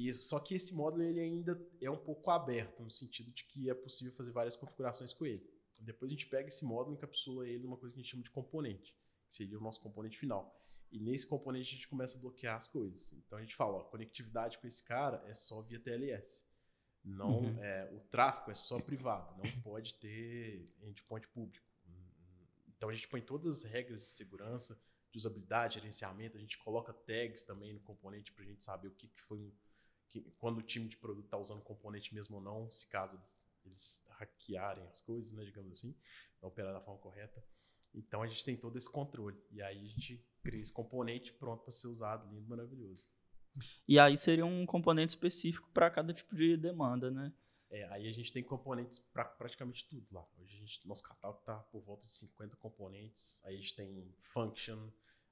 [0.00, 3.68] E só que esse módulo ele ainda é um pouco aberto, no sentido de que
[3.68, 5.46] é possível fazer várias configurações com ele.
[5.78, 8.22] Depois a gente pega esse módulo e encapsula ele numa coisa que a gente chama
[8.22, 8.96] de componente,
[9.28, 10.58] que seria o nosso componente final.
[10.90, 13.12] E nesse componente a gente começa a bloquear as coisas.
[13.12, 16.48] Então a gente fala, ó, conectividade com esse cara é só via TLS.
[17.04, 17.62] Não, uhum.
[17.62, 21.66] é, o tráfego é só privado, não pode ter endpoint público.
[22.68, 24.82] Então a gente põe todas as regras de segurança,
[25.12, 28.92] de usabilidade, gerenciamento, a gente coloca tags também no componente para a gente saber o
[28.92, 29.52] que, que foi um
[30.10, 33.48] que, quando o time de produto está usando componente mesmo ou não, se caso eles,
[33.64, 35.94] eles hackearem as coisas, né, digamos assim,
[36.38, 37.42] para operar da forma correta.
[37.94, 39.40] Então a gente tem todo esse controle.
[39.50, 43.06] E aí a gente cria esse componente pronto para ser usado, lindo, maravilhoso.
[43.86, 47.32] E aí seria um componente específico para cada tipo de demanda, né?
[47.68, 50.26] É, aí a gente tem componentes para praticamente tudo lá.
[50.38, 53.44] Hoje a gente, nosso catálogo está por volta de 50 componentes.
[53.44, 54.90] Aí a gente tem function,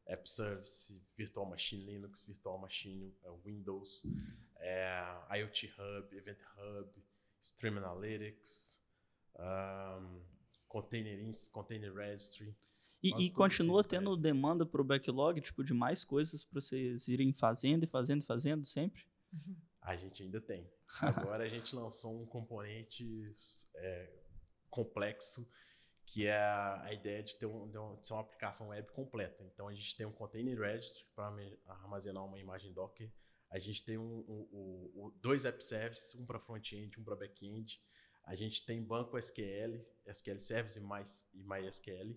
[0.09, 4.05] app service, virtual machine Linux, virtual machine uh, Windows,
[4.59, 5.03] é,
[5.39, 6.91] IoT Hub, Event Hub,
[7.41, 8.83] Stream Analytics,
[9.39, 10.21] um,
[10.67, 11.19] Container,
[11.53, 12.57] Container Registry.
[13.03, 14.23] E, e continua tendo né?
[14.23, 18.27] demanda para o backlog, tipo, de mais coisas para vocês irem fazendo e fazendo e
[18.27, 19.05] fazendo sempre?
[19.81, 20.69] A gente ainda tem.
[21.01, 23.25] Agora a gente lançou um componente
[23.77, 24.11] é,
[24.69, 25.49] complexo
[26.13, 29.43] que é a, ideia de ter um, de ser uma aplicação web completa.
[29.45, 31.35] Então a gente tem um Container Registry para
[31.67, 33.11] armazenar uma imagem Docker
[33.51, 37.81] a gente tem um, um, um, dois app services, um para front-end, um para back-end.
[38.25, 42.15] A gente tem banco SQL, SQL Service e, mais, e MySQL,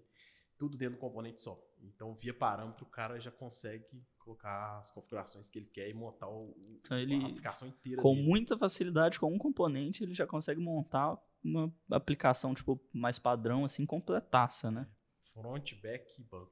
[0.57, 1.57] tudo dentro do componente só.
[1.79, 3.85] Então, via parâmetro, o cara já consegue
[4.23, 8.01] colocar as configurações que ele quer e montar o, então ele, a aplicação inteira.
[8.01, 8.27] Com dele.
[8.27, 13.85] muita facilidade, com um componente, ele já consegue montar uma aplicação tipo mais padrão, assim,
[13.85, 14.87] completaça, né?
[15.33, 16.51] Front, back e banco.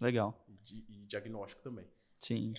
[0.00, 0.44] Legal.
[0.48, 1.86] E, e diagnóstico também.
[2.18, 2.52] Sim.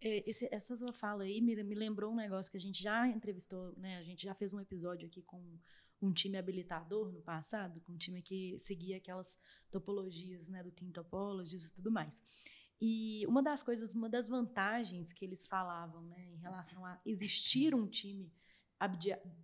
[0.00, 3.06] É, esse, essa sua fala aí me, me lembrou um negócio que a gente já
[3.08, 3.98] entrevistou, né?
[3.98, 5.58] A gente já fez um episódio aqui com
[6.00, 9.36] um time habilitador no passado, com um time que seguia aquelas
[9.70, 12.22] topologias, né, do Team Topologies e tudo mais.
[12.80, 17.74] E uma das coisas, uma das vantagens que eles falavam, né, em relação a existir
[17.74, 18.32] um time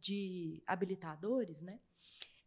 [0.00, 1.80] de habilitadores, né,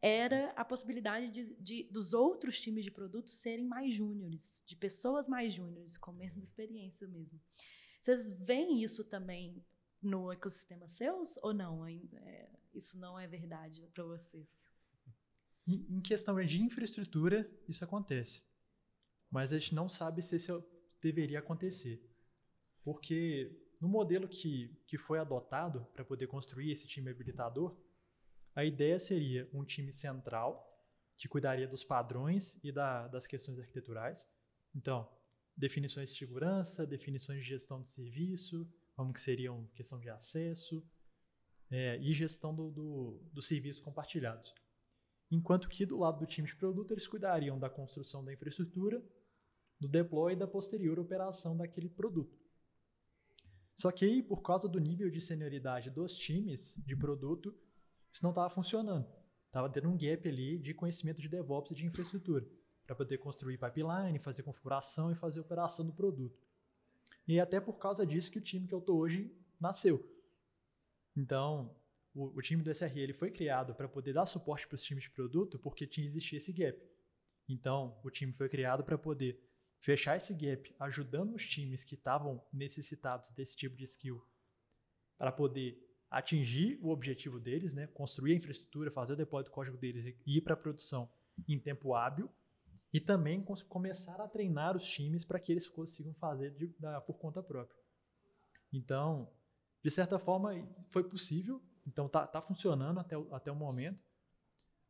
[0.01, 5.27] era a possibilidade de, de, dos outros times de produtos serem mais júniores, de pessoas
[5.27, 7.41] mais júniores, com menos experiência mesmo.
[8.01, 9.65] Vocês veem isso também
[10.01, 11.85] no ecossistema seus ou não?
[11.85, 14.47] É, isso não é verdade para vocês?
[15.67, 18.41] Em questão de infraestrutura, isso acontece.
[19.29, 20.63] Mas a gente não sabe se isso
[21.01, 22.03] deveria acontecer.
[22.83, 27.77] Porque no modelo que, que foi adotado para poder construir esse time habilitador,
[28.55, 30.65] a ideia seria um time central
[31.15, 34.27] que cuidaria dos padrões e da, das questões arquiteturais.
[34.73, 35.09] Então,
[35.55, 40.83] definições de segurança, definições de gestão de serviço, como que seriam questão de acesso
[41.69, 44.53] é, e gestão do, do, dos serviços compartilhados.
[45.29, 49.03] Enquanto que do lado do time de produto eles cuidariam da construção da infraestrutura,
[49.79, 52.37] do deploy e da posterior operação daquele produto.
[53.75, 57.55] Só que aí, por causa do nível de senioridade dos times de produto,
[58.11, 59.07] isso não estava funcionando.
[59.45, 62.47] Estava tendo um gap ali de conhecimento de DevOps e de infraestrutura,
[62.85, 66.41] para poder construir pipeline, fazer configuração e fazer operação do produto.
[67.27, 70.03] E até por causa disso que o time que eu estou hoje nasceu.
[71.15, 71.75] Então,
[72.13, 75.03] o, o, time do SRE ele foi criado para poder dar suporte para os times
[75.03, 76.79] de produto porque tinha existia esse gap.
[77.47, 79.46] Então, o time foi criado para poder
[79.79, 84.21] fechar esse gap, ajudando os times que estavam necessitados desse tipo de skill
[85.17, 87.87] para poder atingir o objetivo deles, né?
[87.87, 91.09] construir a infraestrutura, fazer o deploy do código deles e ir para a produção
[91.47, 92.29] em tempo hábil,
[92.93, 97.15] e também começar a treinar os times para que eles consigam fazer de, da, por
[97.17, 97.77] conta própria.
[98.71, 99.31] Então,
[99.83, 100.51] de certa forma,
[100.89, 104.03] foi possível, então tá, tá funcionando até o, até o momento,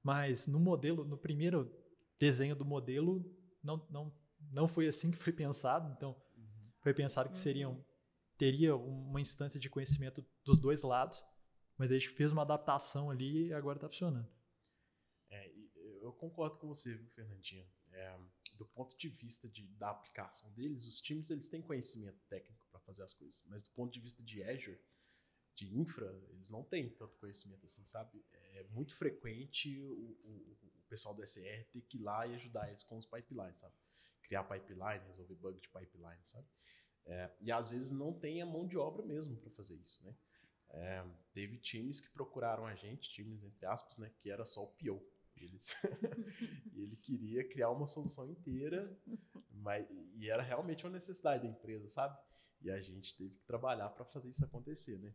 [0.01, 1.71] mas no modelo, no primeiro
[2.19, 3.25] desenho do modelo,
[3.63, 4.13] não, não,
[4.51, 6.71] não foi assim que foi pensado, então uhum.
[6.81, 7.83] foi pensado que seriam
[8.37, 11.25] teria uma instância de conhecimento dos dois lados,
[11.77, 14.29] mas a gente fez uma adaptação ali e agora está funcionando.
[15.29, 15.51] É,
[16.01, 17.67] eu concordo com você, viu, Fernandinho.
[17.91, 18.19] É,
[18.57, 22.79] do ponto de vista de, da aplicação deles, os times eles têm conhecimento técnico para
[22.81, 24.79] fazer as coisas, mas do ponto de vista de Azure,
[25.55, 28.23] de infra, eles não têm tanto conhecimento assim, sabe?
[28.31, 32.69] É muito frequente o, o, o pessoal do SR ter que ir lá e ajudar
[32.69, 33.75] eles com os pipelines, sabe?
[34.27, 36.47] Criar pipeline, resolver bug de pipeline, sabe?
[37.05, 40.13] É, e às vezes não tem a mão de obra mesmo para fazer isso, né?
[40.69, 44.67] É, teve times que procuraram a gente, times entre aspas, né, que era só o
[44.67, 45.01] PO.
[45.37, 45.75] Eles,
[46.73, 48.99] e ele queria criar uma solução inteira,
[49.51, 52.19] mas, e era realmente uma necessidade da empresa, sabe?
[52.59, 55.13] E a gente teve que trabalhar para fazer isso acontecer, né?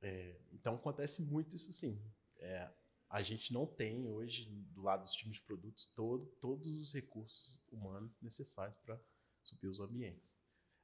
[0.00, 2.00] É, então acontece muito isso sim.
[2.36, 2.70] É,
[3.08, 7.58] a gente não tem hoje, do lado dos times de produtos, todo, todos os recursos
[7.70, 9.00] humanos necessários para
[9.42, 10.36] subir os ambientes.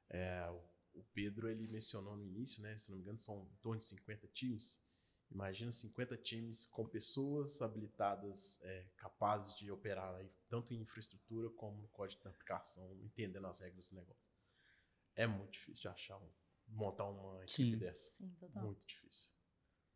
[0.09, 0.49] É,
[0.93, 3.85] o Pedro ele mencionou no início, né, se não me engano, são em torno de
[3.85, 4.83] 50 times.
[5.29, 11.81] Imagina 50 times com pessoas habilitadas, é, capazes de operar aí, tanto em infraestrutura como
[11.81, 14.31] no código da aplicação, entendendo as regras do negócio.
[15.15, 16.19] É muito difícil de achar,
[16.67, 17.77] montar uma equipe Sim.
[17.77, 18.11] dessa.
[18.17, 18.63] Sim, total.
[18.63, 19.34] Muito difícil.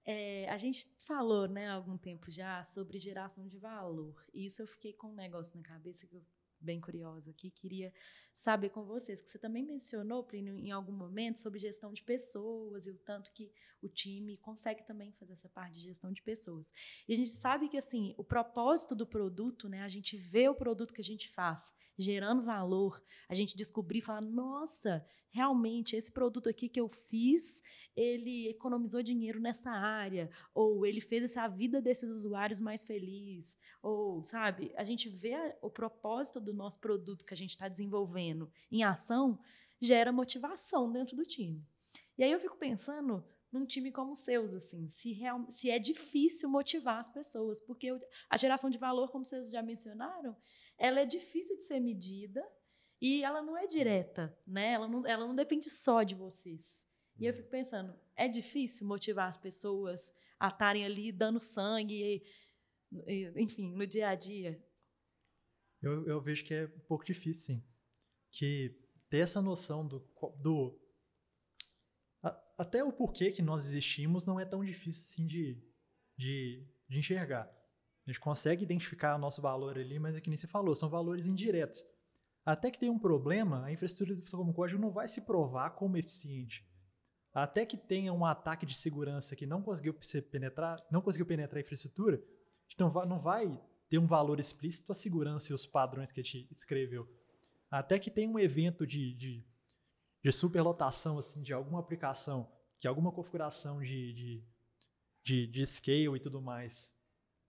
[0.05, 4.25] É, a gente falou, né, há algum tempo já sobre geração de valor.
[4.33, 6.23] E isso eu fiquei com um negócio na cabeça que eu
[6.61, 7.93] bem curiosa aqui, queria
[8.33, 12.87] saber com vocês, que você também mencionou, Plínio, em algum momento, sobre gestão de pessoas
[12.87, 13.51] e o tanto que
[13.81, 16.73] o time consegue também fazer essa parte de gestão de pessoas.
[17.07, 20.55] E a gente sabe que, assim, o propósito do produto, né, a gente vê o
[20.55, 26.11] produto que a gente faz gerando valor, a gente descobrir e falar, nossa, realmente, esse
[26.11, 27.61] produto aqui que eu fiz,
[27.95, 34.23] ele economizou dinheiro nessa área, ou ele fez essa vida desses usuários mais feliz, ou,
[34.23, 38.83] sabe, a gente vê o propósito do nosso produto que a gente está desenvolvendo em
[38.83, 39.39] ação,
[39.81, 41.65] gera motivação dentro do time.
[42.17, 45.79] E aí eu fico pensando num time como o seus, assim, se, real, se é
[45.79, 47.89] difícil motivar as pessoas, porque
[48.29, 50.35] a geração de valor, como vocês já mencionaram,
[50.77, 52.45] ela é difícil de ser medida
[53.01, 54.73] e ela não é direta, né?
[54.73, 56.85] Ela não, ela não depende só de vocês.
[57.17, 57.37] E eu uhum.
[57.37, 62.23] fico pensando, é difícil motivar as pessoas a estarem ali dando sangue,
[63.07, 64.63] e, enfim, no dia a dia?
[65.81, 67.63] Eu, eu vejo que é um pouco difícil, sim.
[68.31, 68.75] Que
[69.09, 69.99] ter essa noção do,
[70.37, 70.79] do
[72.57, 75.63] até o porquê que nós existimos não é tão difícil assim de,
[76.17, 77.49] de, de enxergar.
[78.05, 80.89] A gente consegue identificar o nosso valor ali, mas é que nem você falou, são
[80.89, 81.85] valores indiretos.
[82.45, 85.95] Até que tem um problema, a infraestrutura de como código não vai se provar como
[85.95, 86.67] eficiente.
[87.33, 89.95] Até que tenha um ataque de segurança que não conseguiu
[90.29, 92.21] penetrar, não conseguiu penetrar a infraestrutura,
[92.73, 93.47] então não vai
[93.89, 97.07] ter um valor explícito a segurança e os padrões que a gente escreveu.
[97.71, 99.45] Até que tenha um evento de, de
[100.21, 104.43] de superlotação assim, de alguma aplicação, que alguma configuração de, de,
[105.23, 106.93] de, de scale e tudo mais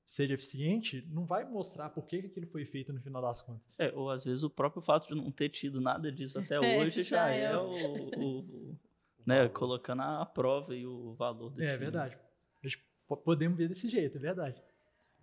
[0.07, 3.74] seja eficiente, não vai mostrar por que, que aquilo foi feito no final das contas.
[3.76, 6.78] É, ou às vezes o próprio fato de não ter tido nada disso até É,
[6.80, 8.38] hoje já já, é é o- o, o-
[8.70, 8.78] o-
[9.26, 11.78] né, colocando a prova e o valor do É time.
[11.78, 12.16] verdade.
[12.62, 14.62] A gente po- podemos ver desse jeito, é verdade.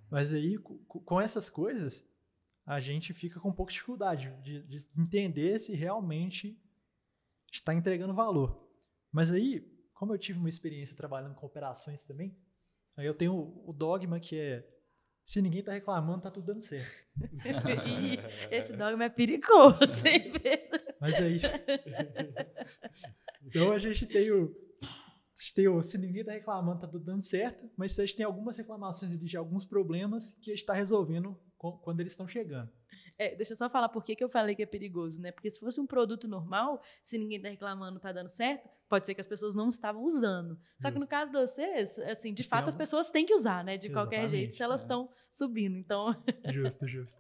[0.10, 2.08] Mas aí, co- co- com essas coisas,
[2.66, 6.60] a gente fica com um pouco de dificuldade de, de entender se realmente
[7.52, 8.68] está entregando valor.
[9.12, 9.62] Mas aí,
[9.94, 12.38] como eu tive uma experiência trabalhando com operações também,
[12.96, 13.34] aí eu tenho
[13.66, 14.68] o dogma que é
[15.24, 17.06] se ninguém tá reclamando, tá tudo dando certo.
[18.50, 20.80] Esse dogma é perigoso, hein, Pedro?
[21.02, 21.42] Mas aí.
[23.44, 24.56] então a gente tem o.
[25.54, 29.20] tem se ninguém tá reclamando, tá tudo dando certo, mas a gente tem algumas reclamações
[29.20, 32.72] de alguns problemas que a gente está resolvendo quando eles estão chegando.
[33.20, 35.32] É, deixa eu só falar por que, que eu falei que é perigoso, né?
[35.32, 39.16] Porque se fosse um produto normal, se ninguém tá reclamando, tá dando certo, pode ser
[39.16, 40.60] que as pessoas não estavam usando.
[40.80, 41.10] Só que no Justo.
[41.10, 43.76] caso de vocês, assim, de fato as pessoas têm que usar, né?
[43.76, 44.84] De qualquer Exatamente, jeito, se elas é.
[44.84, 45.78] estão subindo.
[45.78, 46.16] Então,
[46.54, 47.20] Justo, justo.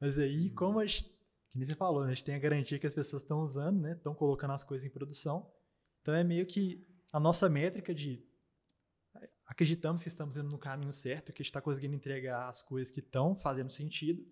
[0.00, 1.04] Mas aí, como a gente,
[1.50, 3.80] que nem você falou, né, a gente tem a garantia que as pessoas estão usando,
[3.80, 3.92] né?
[3.92, 5.50] Estão colocando as coisas em produção.
[6.00, 8.24] Então é meio que a nossa métrica de
[9.46, 12.92] acreditamos que estamos indo no caminho certo, que a gente está conseguindo entregar as coisas
[12.92, 14.26] que estão fazendo sentido,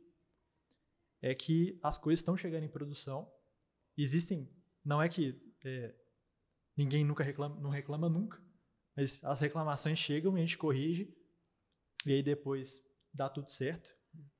[1.22, 3.32] é que as coisas estão chegando em produção.
[3.96, 4.50] Existem,
[4.84, 5.94] não é que é,
[6.76, 8.42] ninguém nunca reclama, não reclama nunca,
[8.96, 11.16] mas as reclamações chegam e a gente corrige
[12.04, 13.90] e aí depois dá tudo certo,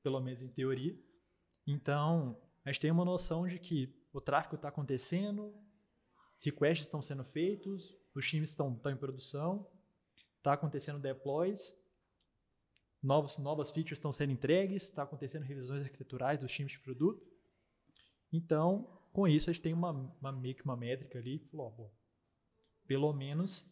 [0.03, 0.95] pelo menos em teoria.
[1.65, 5.53] Então, a gente tem uma noção de que o tráfego está acontecendo,
[6.39, 9.69] requests estão sendo feitos, os times estão, estão em produção,
[10.37, 11.77] está acontecendo deploys,
[13.03, 17.23] novos, novas features estão sendo entregues, está acontecendo revisões arquiteturais dos times de produto.
[18.31, 21.93] Então, com isso, a gente tem uma, uma meio que uma métrica ali, falou, bom,
[22.87, 23.69] pelo menos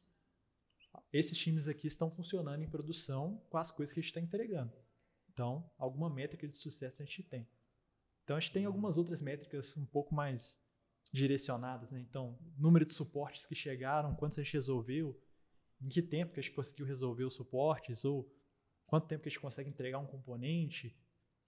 [1.11, 4.73] esses times aqui estão funcionando em produção com as coisas que a gente está entregando.
[5.31, 7.47] Então, alguma métrica de sucesso a gente tem.
[8.23, 10.62] Então, a gente tem algumas outras métricas um pouco mais
[11.13, 11.99] direcionadas, né?
[11.99, 15.15] Então, número de suportes que chegaram, quantos a gente resolveu,
[15.79, 18.27] em que tempo que a gente conseguiu resolver os suportes, ou
[18.87, 20.97] quanto tempo que a gente consegue entregar um componente,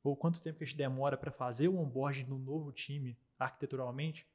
[0.03, 4.27] ou quanto tempo que a gente demora para fazer o onboarding no novo time arquiteturalmente.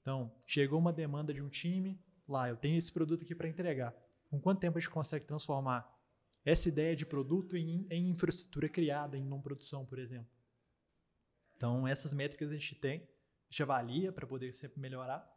[0.00, 3.94] Então, chegou uma demanda de um time, lá, eu tenho esse produto aqui para entregar.
[4.30, 5.86] Com quanto tempo a gente consegue transformar
[6.42, 10.30] essa ideia de produto em, em infraestrutura criada, em não produção, por exemplo?
[11.54, 13.06] Então, essas métricas a gente tem,
[13.50, 15.28] gente avalia para poder sempre melhorar,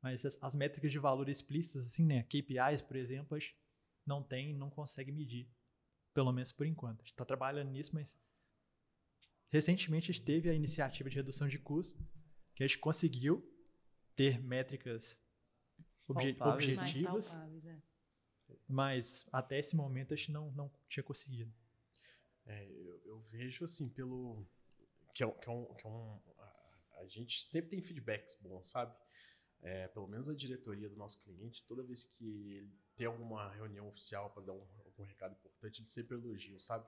[0.00, 2.22] mas as, as métricas de valor explícitas, assim, né?
[2.24, 3.56] KPIs, por exemplo, a gente
[4.04, 5.48] não tem, não consegue medir,
[6.12, 7.00] pelo menos por enquanto.
[7.00, 8.18] A gente está trabalhando nisso, mas
[9.48, 12.04] recentemente a gente teve a iniciativa de redução de custo,
[12.54, 13.48] que a gente conseguiu
[14.16, 15.20] ter métricas
[16.08, 16.76] obje- Palpáveis.
[16.76, 17.82] mais objetivas, palpáveis, é.
[18.68, 21.52] mas até esse momento a gente não, não tinha conseguido.
[22.44, 24.44] É, eu, eu vejo assim, pelo.
[25.14, 25.74] Que é, que é um.
[25.74, 26.20] Que é um
[27.02, 28.94] a, gente sempre tem feedbacks bons, sabe?
[29.60, 33.88] É, pelo menos a diretoria do nosso cliente, toda vez que ele tem alguma reunião
[33.88, 36.86] oficial para dar um, algum recado importante, ele sempre elogia, sabe?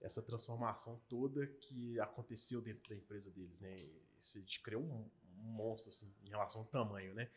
[0.00, 3.74] Essa transformação toda que aconteceu dentro da empresa deles, né?
[3.74, 7.30] A gente criou um, um monstro assim, em relação ao tamanho, né?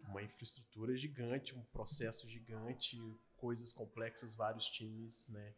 [0.00, 2.98] Uma infraestrutura gigante, um processo gigante,
[3.36, 5.54] coisas complexas, vários times, né?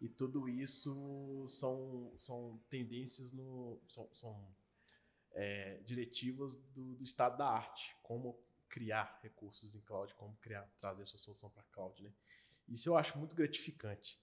[0.00, 3.80] E tudo isso são, são tendências no.
[3.88, 4.54] são, são
[5.34, 11.04] é, diretivas do, do estado da arte, como criar recursos em cloud, como criar, trazer
[11.04, 12.12] sua solução para cloud, né?
[12.68, 14.18] Isso eu acho muito gratificante.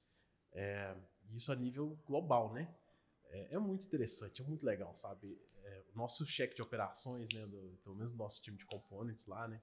[0.53, 0.95] É,
[1.33, 2.73] isso a nível global, né?
[3.29, 5.39] É, é muito interessante, é muito legal, sabe?
[5.63, 9.47] É, o nosso cheque de operações, né, do, pelo menos nosso time de components lá,
[9.47, 9.61] né?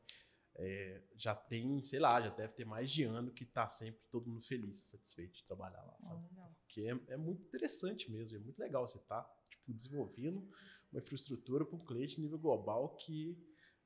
[0.58, 4.28] É, já tem, sei lá, já deve ter mais de ano que tá sempre todo
[4.28, 6.28] mundo feliz, satisfeito de trabalhar lá, Ó, sabe?
[6.60, 10.48] Porque é, é muito interessante mesmo, é muito legal você estar tipo, desenvolvendo
[10.90, 13.38] uma infraestrutura para um cliente nível global que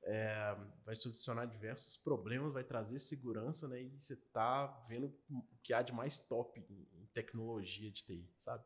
[0.05, 3.83] é, vai solucionar diversos problemas, vai trazer segurança, né?
[3.83, 8.65] E você tá vendo o que há de mais top em tecnologia de TI, sabe?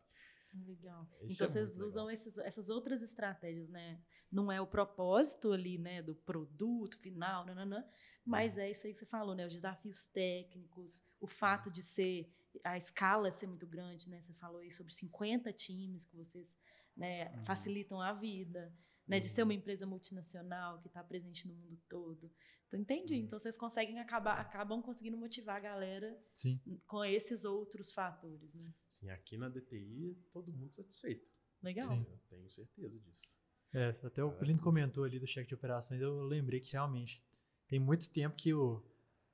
[0.53, 1.07] Legal.
[1.22, 4.01] Isso então é vocês usam esses- essas outras estratégias, né?
[4.32, 7.84] Não é o propósito ali, né, do produto final, nananã,
[8.24, 8.61] mas Uhum.
[8.61, 9.44] é isso aí que você falou, né?
[9.47, 12.32] Os desafios técnicos, o fato de ser
[12.64, 14.22] a escala ser muito grande, né?
[14.22, 16.57] Você falou aí sobre 50 times que vocês
[16.97, 17.44] né, Uhum.
[17.44, 18.74] facilitam a vida,
[19.07, 19.20] né?
[19.20, 22.32] De ser uma empresa multinacional que está presente no mundo todo.
[22.66, 23.14] Então entendi.
[23.14, 23.20] Uhum.
[23.20, 26.60] Então vocês conseguem acabar, acabam conseguindo motivar a galera Sim.
[26.86, 28.74] com esses outros fatores, né?
[28.88, 31.26] Assim, aqui na DTI, todo mundo satisfeito.
[31.62, 31.88] Legal.
[31.88, 32.06] Sim.
[32.08, 33.36] Eu tenho certeza disso.
[33.72, 37.22] É, até o Lindo comentou ali do cheque de operações, eu lembrei que realmente
[37.68, 38.82] tem muito tempo que o,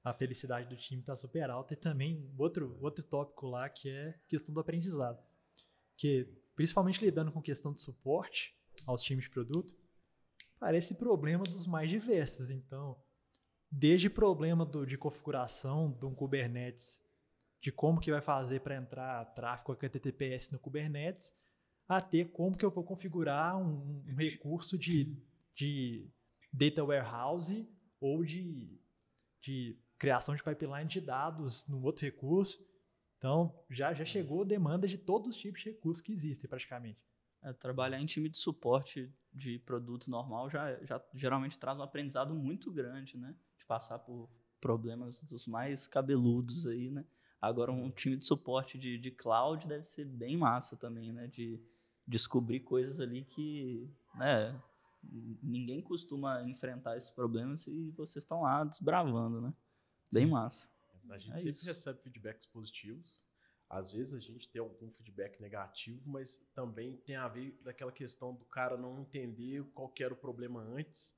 [0.03, 1.75] a felicidade do time está super alta.
[1.75, 5.23] E também outro, outro tópico lá que é questão do aprendizado.
[5.97, 6.25] Que,
[6.55, 8.57] principalmente lidando com questão de suporte
[8.87, 9.75] aos times de produto,
[10.59, 12.51] parece problema dos mais diversos.
[12.51, 13.02] Então,
[13.73, 17.03] desde problema do, de configuração de um Kubernetes,
[17.59, 21.33] de como que vai fazer para entrar tráfego HTTPS no Kubernetes,
[21.89, 25.17] até como que eu vou configurar um, um recurso de,
[25.55, 26.07] de
[26.53, 27.67] data warehouse
[27.99, 28.79] ou de,
[29.41, 32.63] de criação de pipeline de dados num outro recurso.
[33.17, 37.01] Então, já, já chegou demanda de todos os tipos de recursos que existem praticamente.
[37.43, 42.35] É, trabalhar em time de suporte de produtos normal já, já geralmente traz um aprendizado
[42.35, 43.35] muito grande, né?
[43.59, 44.29] De passar por
[44.61, 47.05] problemas dos mais cabeludos aí, né?
[47.41, 51.27] Agora, um time de suporte de, de cloud deve ser bem massa também, né?
[51.27, 51.61] De
[52.07, 54.57] descobrir coisas ali que, né?
[55.43, 59.53] Ninguém costuma enfrentar esses problemas e vocês estão lá desbravando, né?
[60.13, 60.69] Bem massa.
[61.11, 61.67] A gente É sempre isso.
[61.67, 63.25] recebe feedbacks positivos.
[63.73, 68.35] Às vezes a gente tem algum feedback negativo, mas também tem a ver daquela questão
[68.35, 71.17] do cara não entender qual que era o problema antes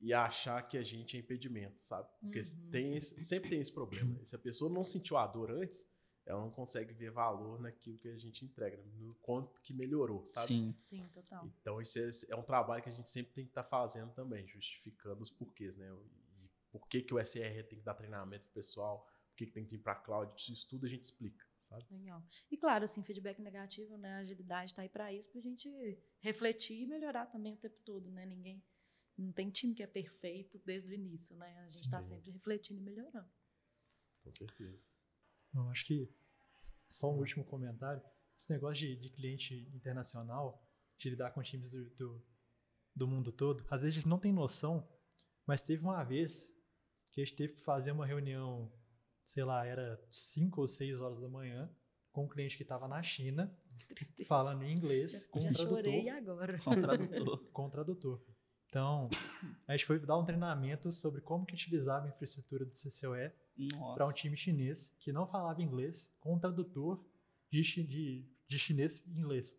[0.00, 2.08] e achar que a gente é impedimento, sabe?
[2.20, 2.70] Porque Uhum.
[2.70, 4.24] tem esse- sempre tem esse problema.
[4.24, 5.84] Se a pessoa não sentiu a dor antes,
[6.24, 10.46] ela não consegue ver valor naquilo que a gente entrega, no quanto que melhorou, sabe?
[10.52, 10.76] Sim.
[10.80, 11.44] Sim, total.
[11.60, 14.46] Então, isso é, é um trabalho que a gente sempre tem que estar fazendo também,
[14.46, 15.90] justificando os porquês, né?
[16.40, 19.52] E por que, que o SR tem que dar treinamento pro pessoal, por que, que
[19.52, 21.84] tem que ir para cloud, isso tudo a gente explica, sabe?
[21.90, 22.22] Legal.
[22.50, 24.14] E claro, assim, feedback negativo, né?
[24.14, 27.80] A agilidade está aí para isso, para a gente refletir e melhorar também o tempo
[27.84, 28.26] todo, né?
[28.26, 28.62] Ninguém.
[29.16, 31.58] Não tem time que é perfeito desde o início, né?
[31.60, 33.30] A gente está sempre refletindo e melhorando.
[34.22, 34.84] Com certeza.
[35.54, 36.12] Eu acho que
[36.88, 38.02] só um último comentário.
[38.36, 40.66] Esse negócio de, de cliente internacional,
[40.96, 42.26] de lidar com times do, do,
[42.96, 44.88] do mundo todo, às vezes a gente não tem noção,
[45.46, 46.50] mas teve uma vez
[47.12, 48.72] que a gente teve que fazer uma reunião,
[49.32, 51.70] sei lá, era 5 ou 6 horas da manhã,
[52.12, 53.54] com um cliente que estava na China,
[53.88, 54.28] Tristeza.
[54.28, 55.76] falando em inglês, Já, com já um tradutor.
[55.84, 56.58] chorei agora.
[56.58, 57.50] Com tradutor.
[57.52, 58.22] com o tradutor.
[58.66, 59.08] Então,
[59.66, 63.32] a gente foi dar um treinamento sobre como que utilizava a infraestrutura do CCOE
[63.96, 67.04] para um time chinês que não falava inglês, com um tradutor
[67.50, 69.56] de, de, de chinês em inglês.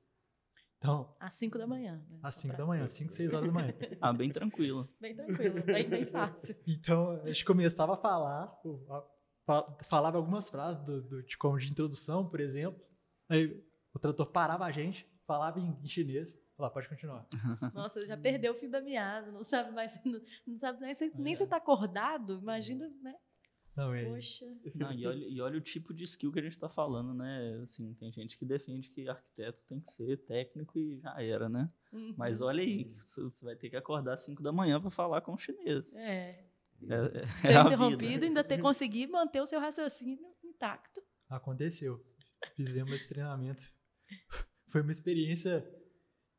[0.77, 2.03] Então, Às 5 da manhã.
[2.09, 2.19] Né?
[2.23, 3.73] às Só 5 pra- da manhã, 5, 6 horas da manhã.
[3.99, 4.87] Ah, bem tranquilo.
[4.99, 6.55] Bem tranquilo, bem, bem fácil.
[6.65, 8.47] Então, a gente começava a falar,
[9.83, 12.81] falava algumas frases do, do- de, como de introdução, por exemplo.
[13.29, 13.63] Aí
[13.93, 16.39] o tradutor parava a gente, falava em, em chinês.
[16.55, 17.27] Falava, pode continuar.
[17.73, 21.11] Nossa, já perdeu o fio da meada, não sabe mais, não, não sabe nem se,
[21.17, 23.15] nem se tá acordado, imagina, né?
[23.75, 24.45] Não, é, Poxa.
[24.75, 27.61] Não, e, olha, e olha o tipo de skill que a gente tá falando, né?
[27.63, 31.67] Assim, tem gente que defende que arquiteto tem que ser técnico e já era, né?
[31.93, 32.13] Uhum.
[32.17, 35.21] Mas olha aí, você você vai ter que acordar às 5 da manhã para falar
[35.21, 35.93] com o chinês.
[35.93, 36.45] É,
[36.89, 41.01] É, é ser a interrompido e ainda ter conseguido manter o seu raciocínio intacto.
[41.29, 41.99] aconteceu.
[42.55, 43.63] Fizemos esse treinamento.
[44.69, 45.65] Foi uma experiência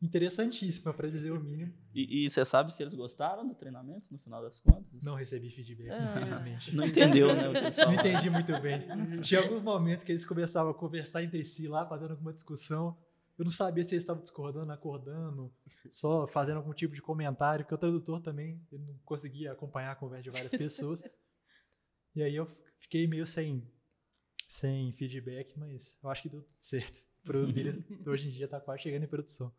[0.02, 1.72] interessantíssima, para dizer o mínimo.
[1.94, 5.02] E, e você sabe se eles gostaram do treinamento no final das contas?
[5.04, 6.10] Não recebi feedback, Ah.
[6.10, 6.74] infelizmente.
[6.74, 7.48] Não entendeu, né?
[7.48, 8.80] O que eles Não entendi muito bem.
[9.20, 12.98] Tinha alguns momentos que eles começavam a conversar entre si lá, fazendo alguma discussão.
[13.38, 15.52] Eu não sabia se eles estavam discordando, acordando,
[15.90, 19.96] só fazendo algum tipo de comentário, porque o tradutor também ele não conseguia acompanhar a
[19.96, 20.50] conversa de várias
[20.96, 21.02] pessoas.
[22.14, 22.46] E aí eu
[22.78, 23.66] fiquei meio sem,
[24.48, 26.98] sem feedback, mas eu acho que deu tudo certo.
[27.22, 27.76] O produto deles
[28.06, 29.52] hoje em dia está quase chegando em produção.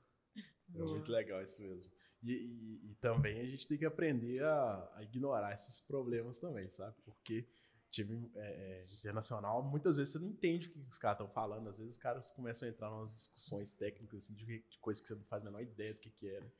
[0.75, 1.91] É muito legal isso mesmo.
[2.21, 6.69] E, e- e também a gente tem que aprender a, a ignorar esses problemas também,
[6.69, 6.95] sabe?
[7.03, 7.45] Porque
[7.93, 11.69] time é, é, internacional, muitas vezes você não entende o que os caras estão falando.
[11.69, 15.01] Às vezes os caras começam a entrar em umas discussões técnicas assim, de, de coisas
[15.01, 16.39] que você não faz a menor ideia do que, que é.
[16.41, 16.51] né?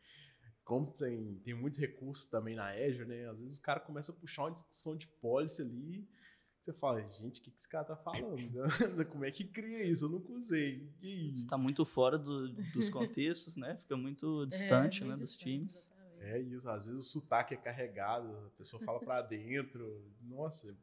[0.63, 3.27] Como tem, tem muito recurso também na Azure, né?
[3.29, 6.07] Às vezes o cara começa a puxar uma discussão de policy ali.
[6.61, 8.39] Você fala, gente, o que, que esse cara tá falando?
[9.11, 10.05] Como é que cria isso?
[10.05, 10.88] Eu nunca usei.
[11.01, 13.75] Que Está muito fora do- dos contextos, né?
[13.75, 15.75] Fica muito distante, É, né, muito dos distante, times.
[15.75, 16.23] exatamente.
[16.23, 20.73] É isso, às vezes o sotaque é carregado, a pessoa fala pra dentro, nossa.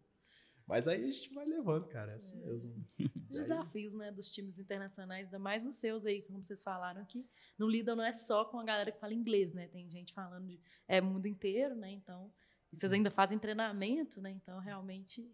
[0.70, 2.72] Mas aí a gente vai levando, cara, é assim mesmo.
[2.96, 6.62] Os E aí- desafios, né, dos times internacionais, ainda mais os seus aí, como vocês
[6.62, 7.26] falaram, que
[7.58, 9.66] não lidam não é só com a galera que fala inglês, né?
[9.66, 11.90] Tem gente falando de é mundo inteiro, né?
[11.90, 12.32] Então,
[12.72, 14.30] e vocês ainda fazem treinamento, né?
[14.30, 15.28] Então, realmente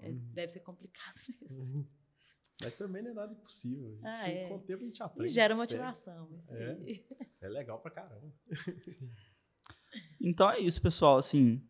[0.00, 0.30] é, Uhum.
[0.32, 1.88] deve ser complicado mesmo.
[2.60, 3.86] Mas também não é nada impossível.
[3.86, 4.48] A gente, Ah, é.
[4.48, 5.32] Com o tempo a gente E aprende.
[5.32, 5.60] gera pega.
[5.62, 6.28] motivação.
[6.36, 7.04] isso aí.
[7.40, 8.32] É legal pra caramba.
[10.20, 11.18] Então é isso, pessoal.
[11.18, 11.62] Assim,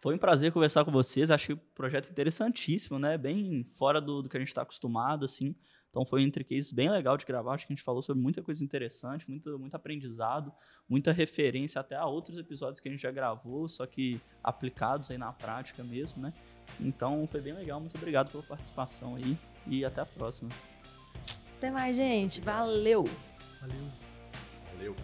[0.00, 1.30] foi um prazer conversar com vocês.
[1.30, 3.18] Achei o projeto interessantíssimo, né?
[3.18, 5.54] Bem fora do, do que a gente está acostumado, assim.
[5.90, 7.54] Então foi um entre cases bem legal de gravar.
[7.54, 10.52] Acho que a gente falou sobre muita coisa interessante, muito, muito aprendizado,
[10.88, 15.18] muita referência até a outros episódios que a gente já gravou, só que aplicados aí
[15.18, 16.32] na prática mesmo, né?
[16.78, 19.36] Então foi bem legal, muito obrigado pela participação aí
[19.66, 20.50] e até a próxima.
[21.56, 22.40] Até mais, gente.
[22.40, 23.04] Valeu!
[23.60, 23.84] Valeu.
[24.74, 24.96] Valeu.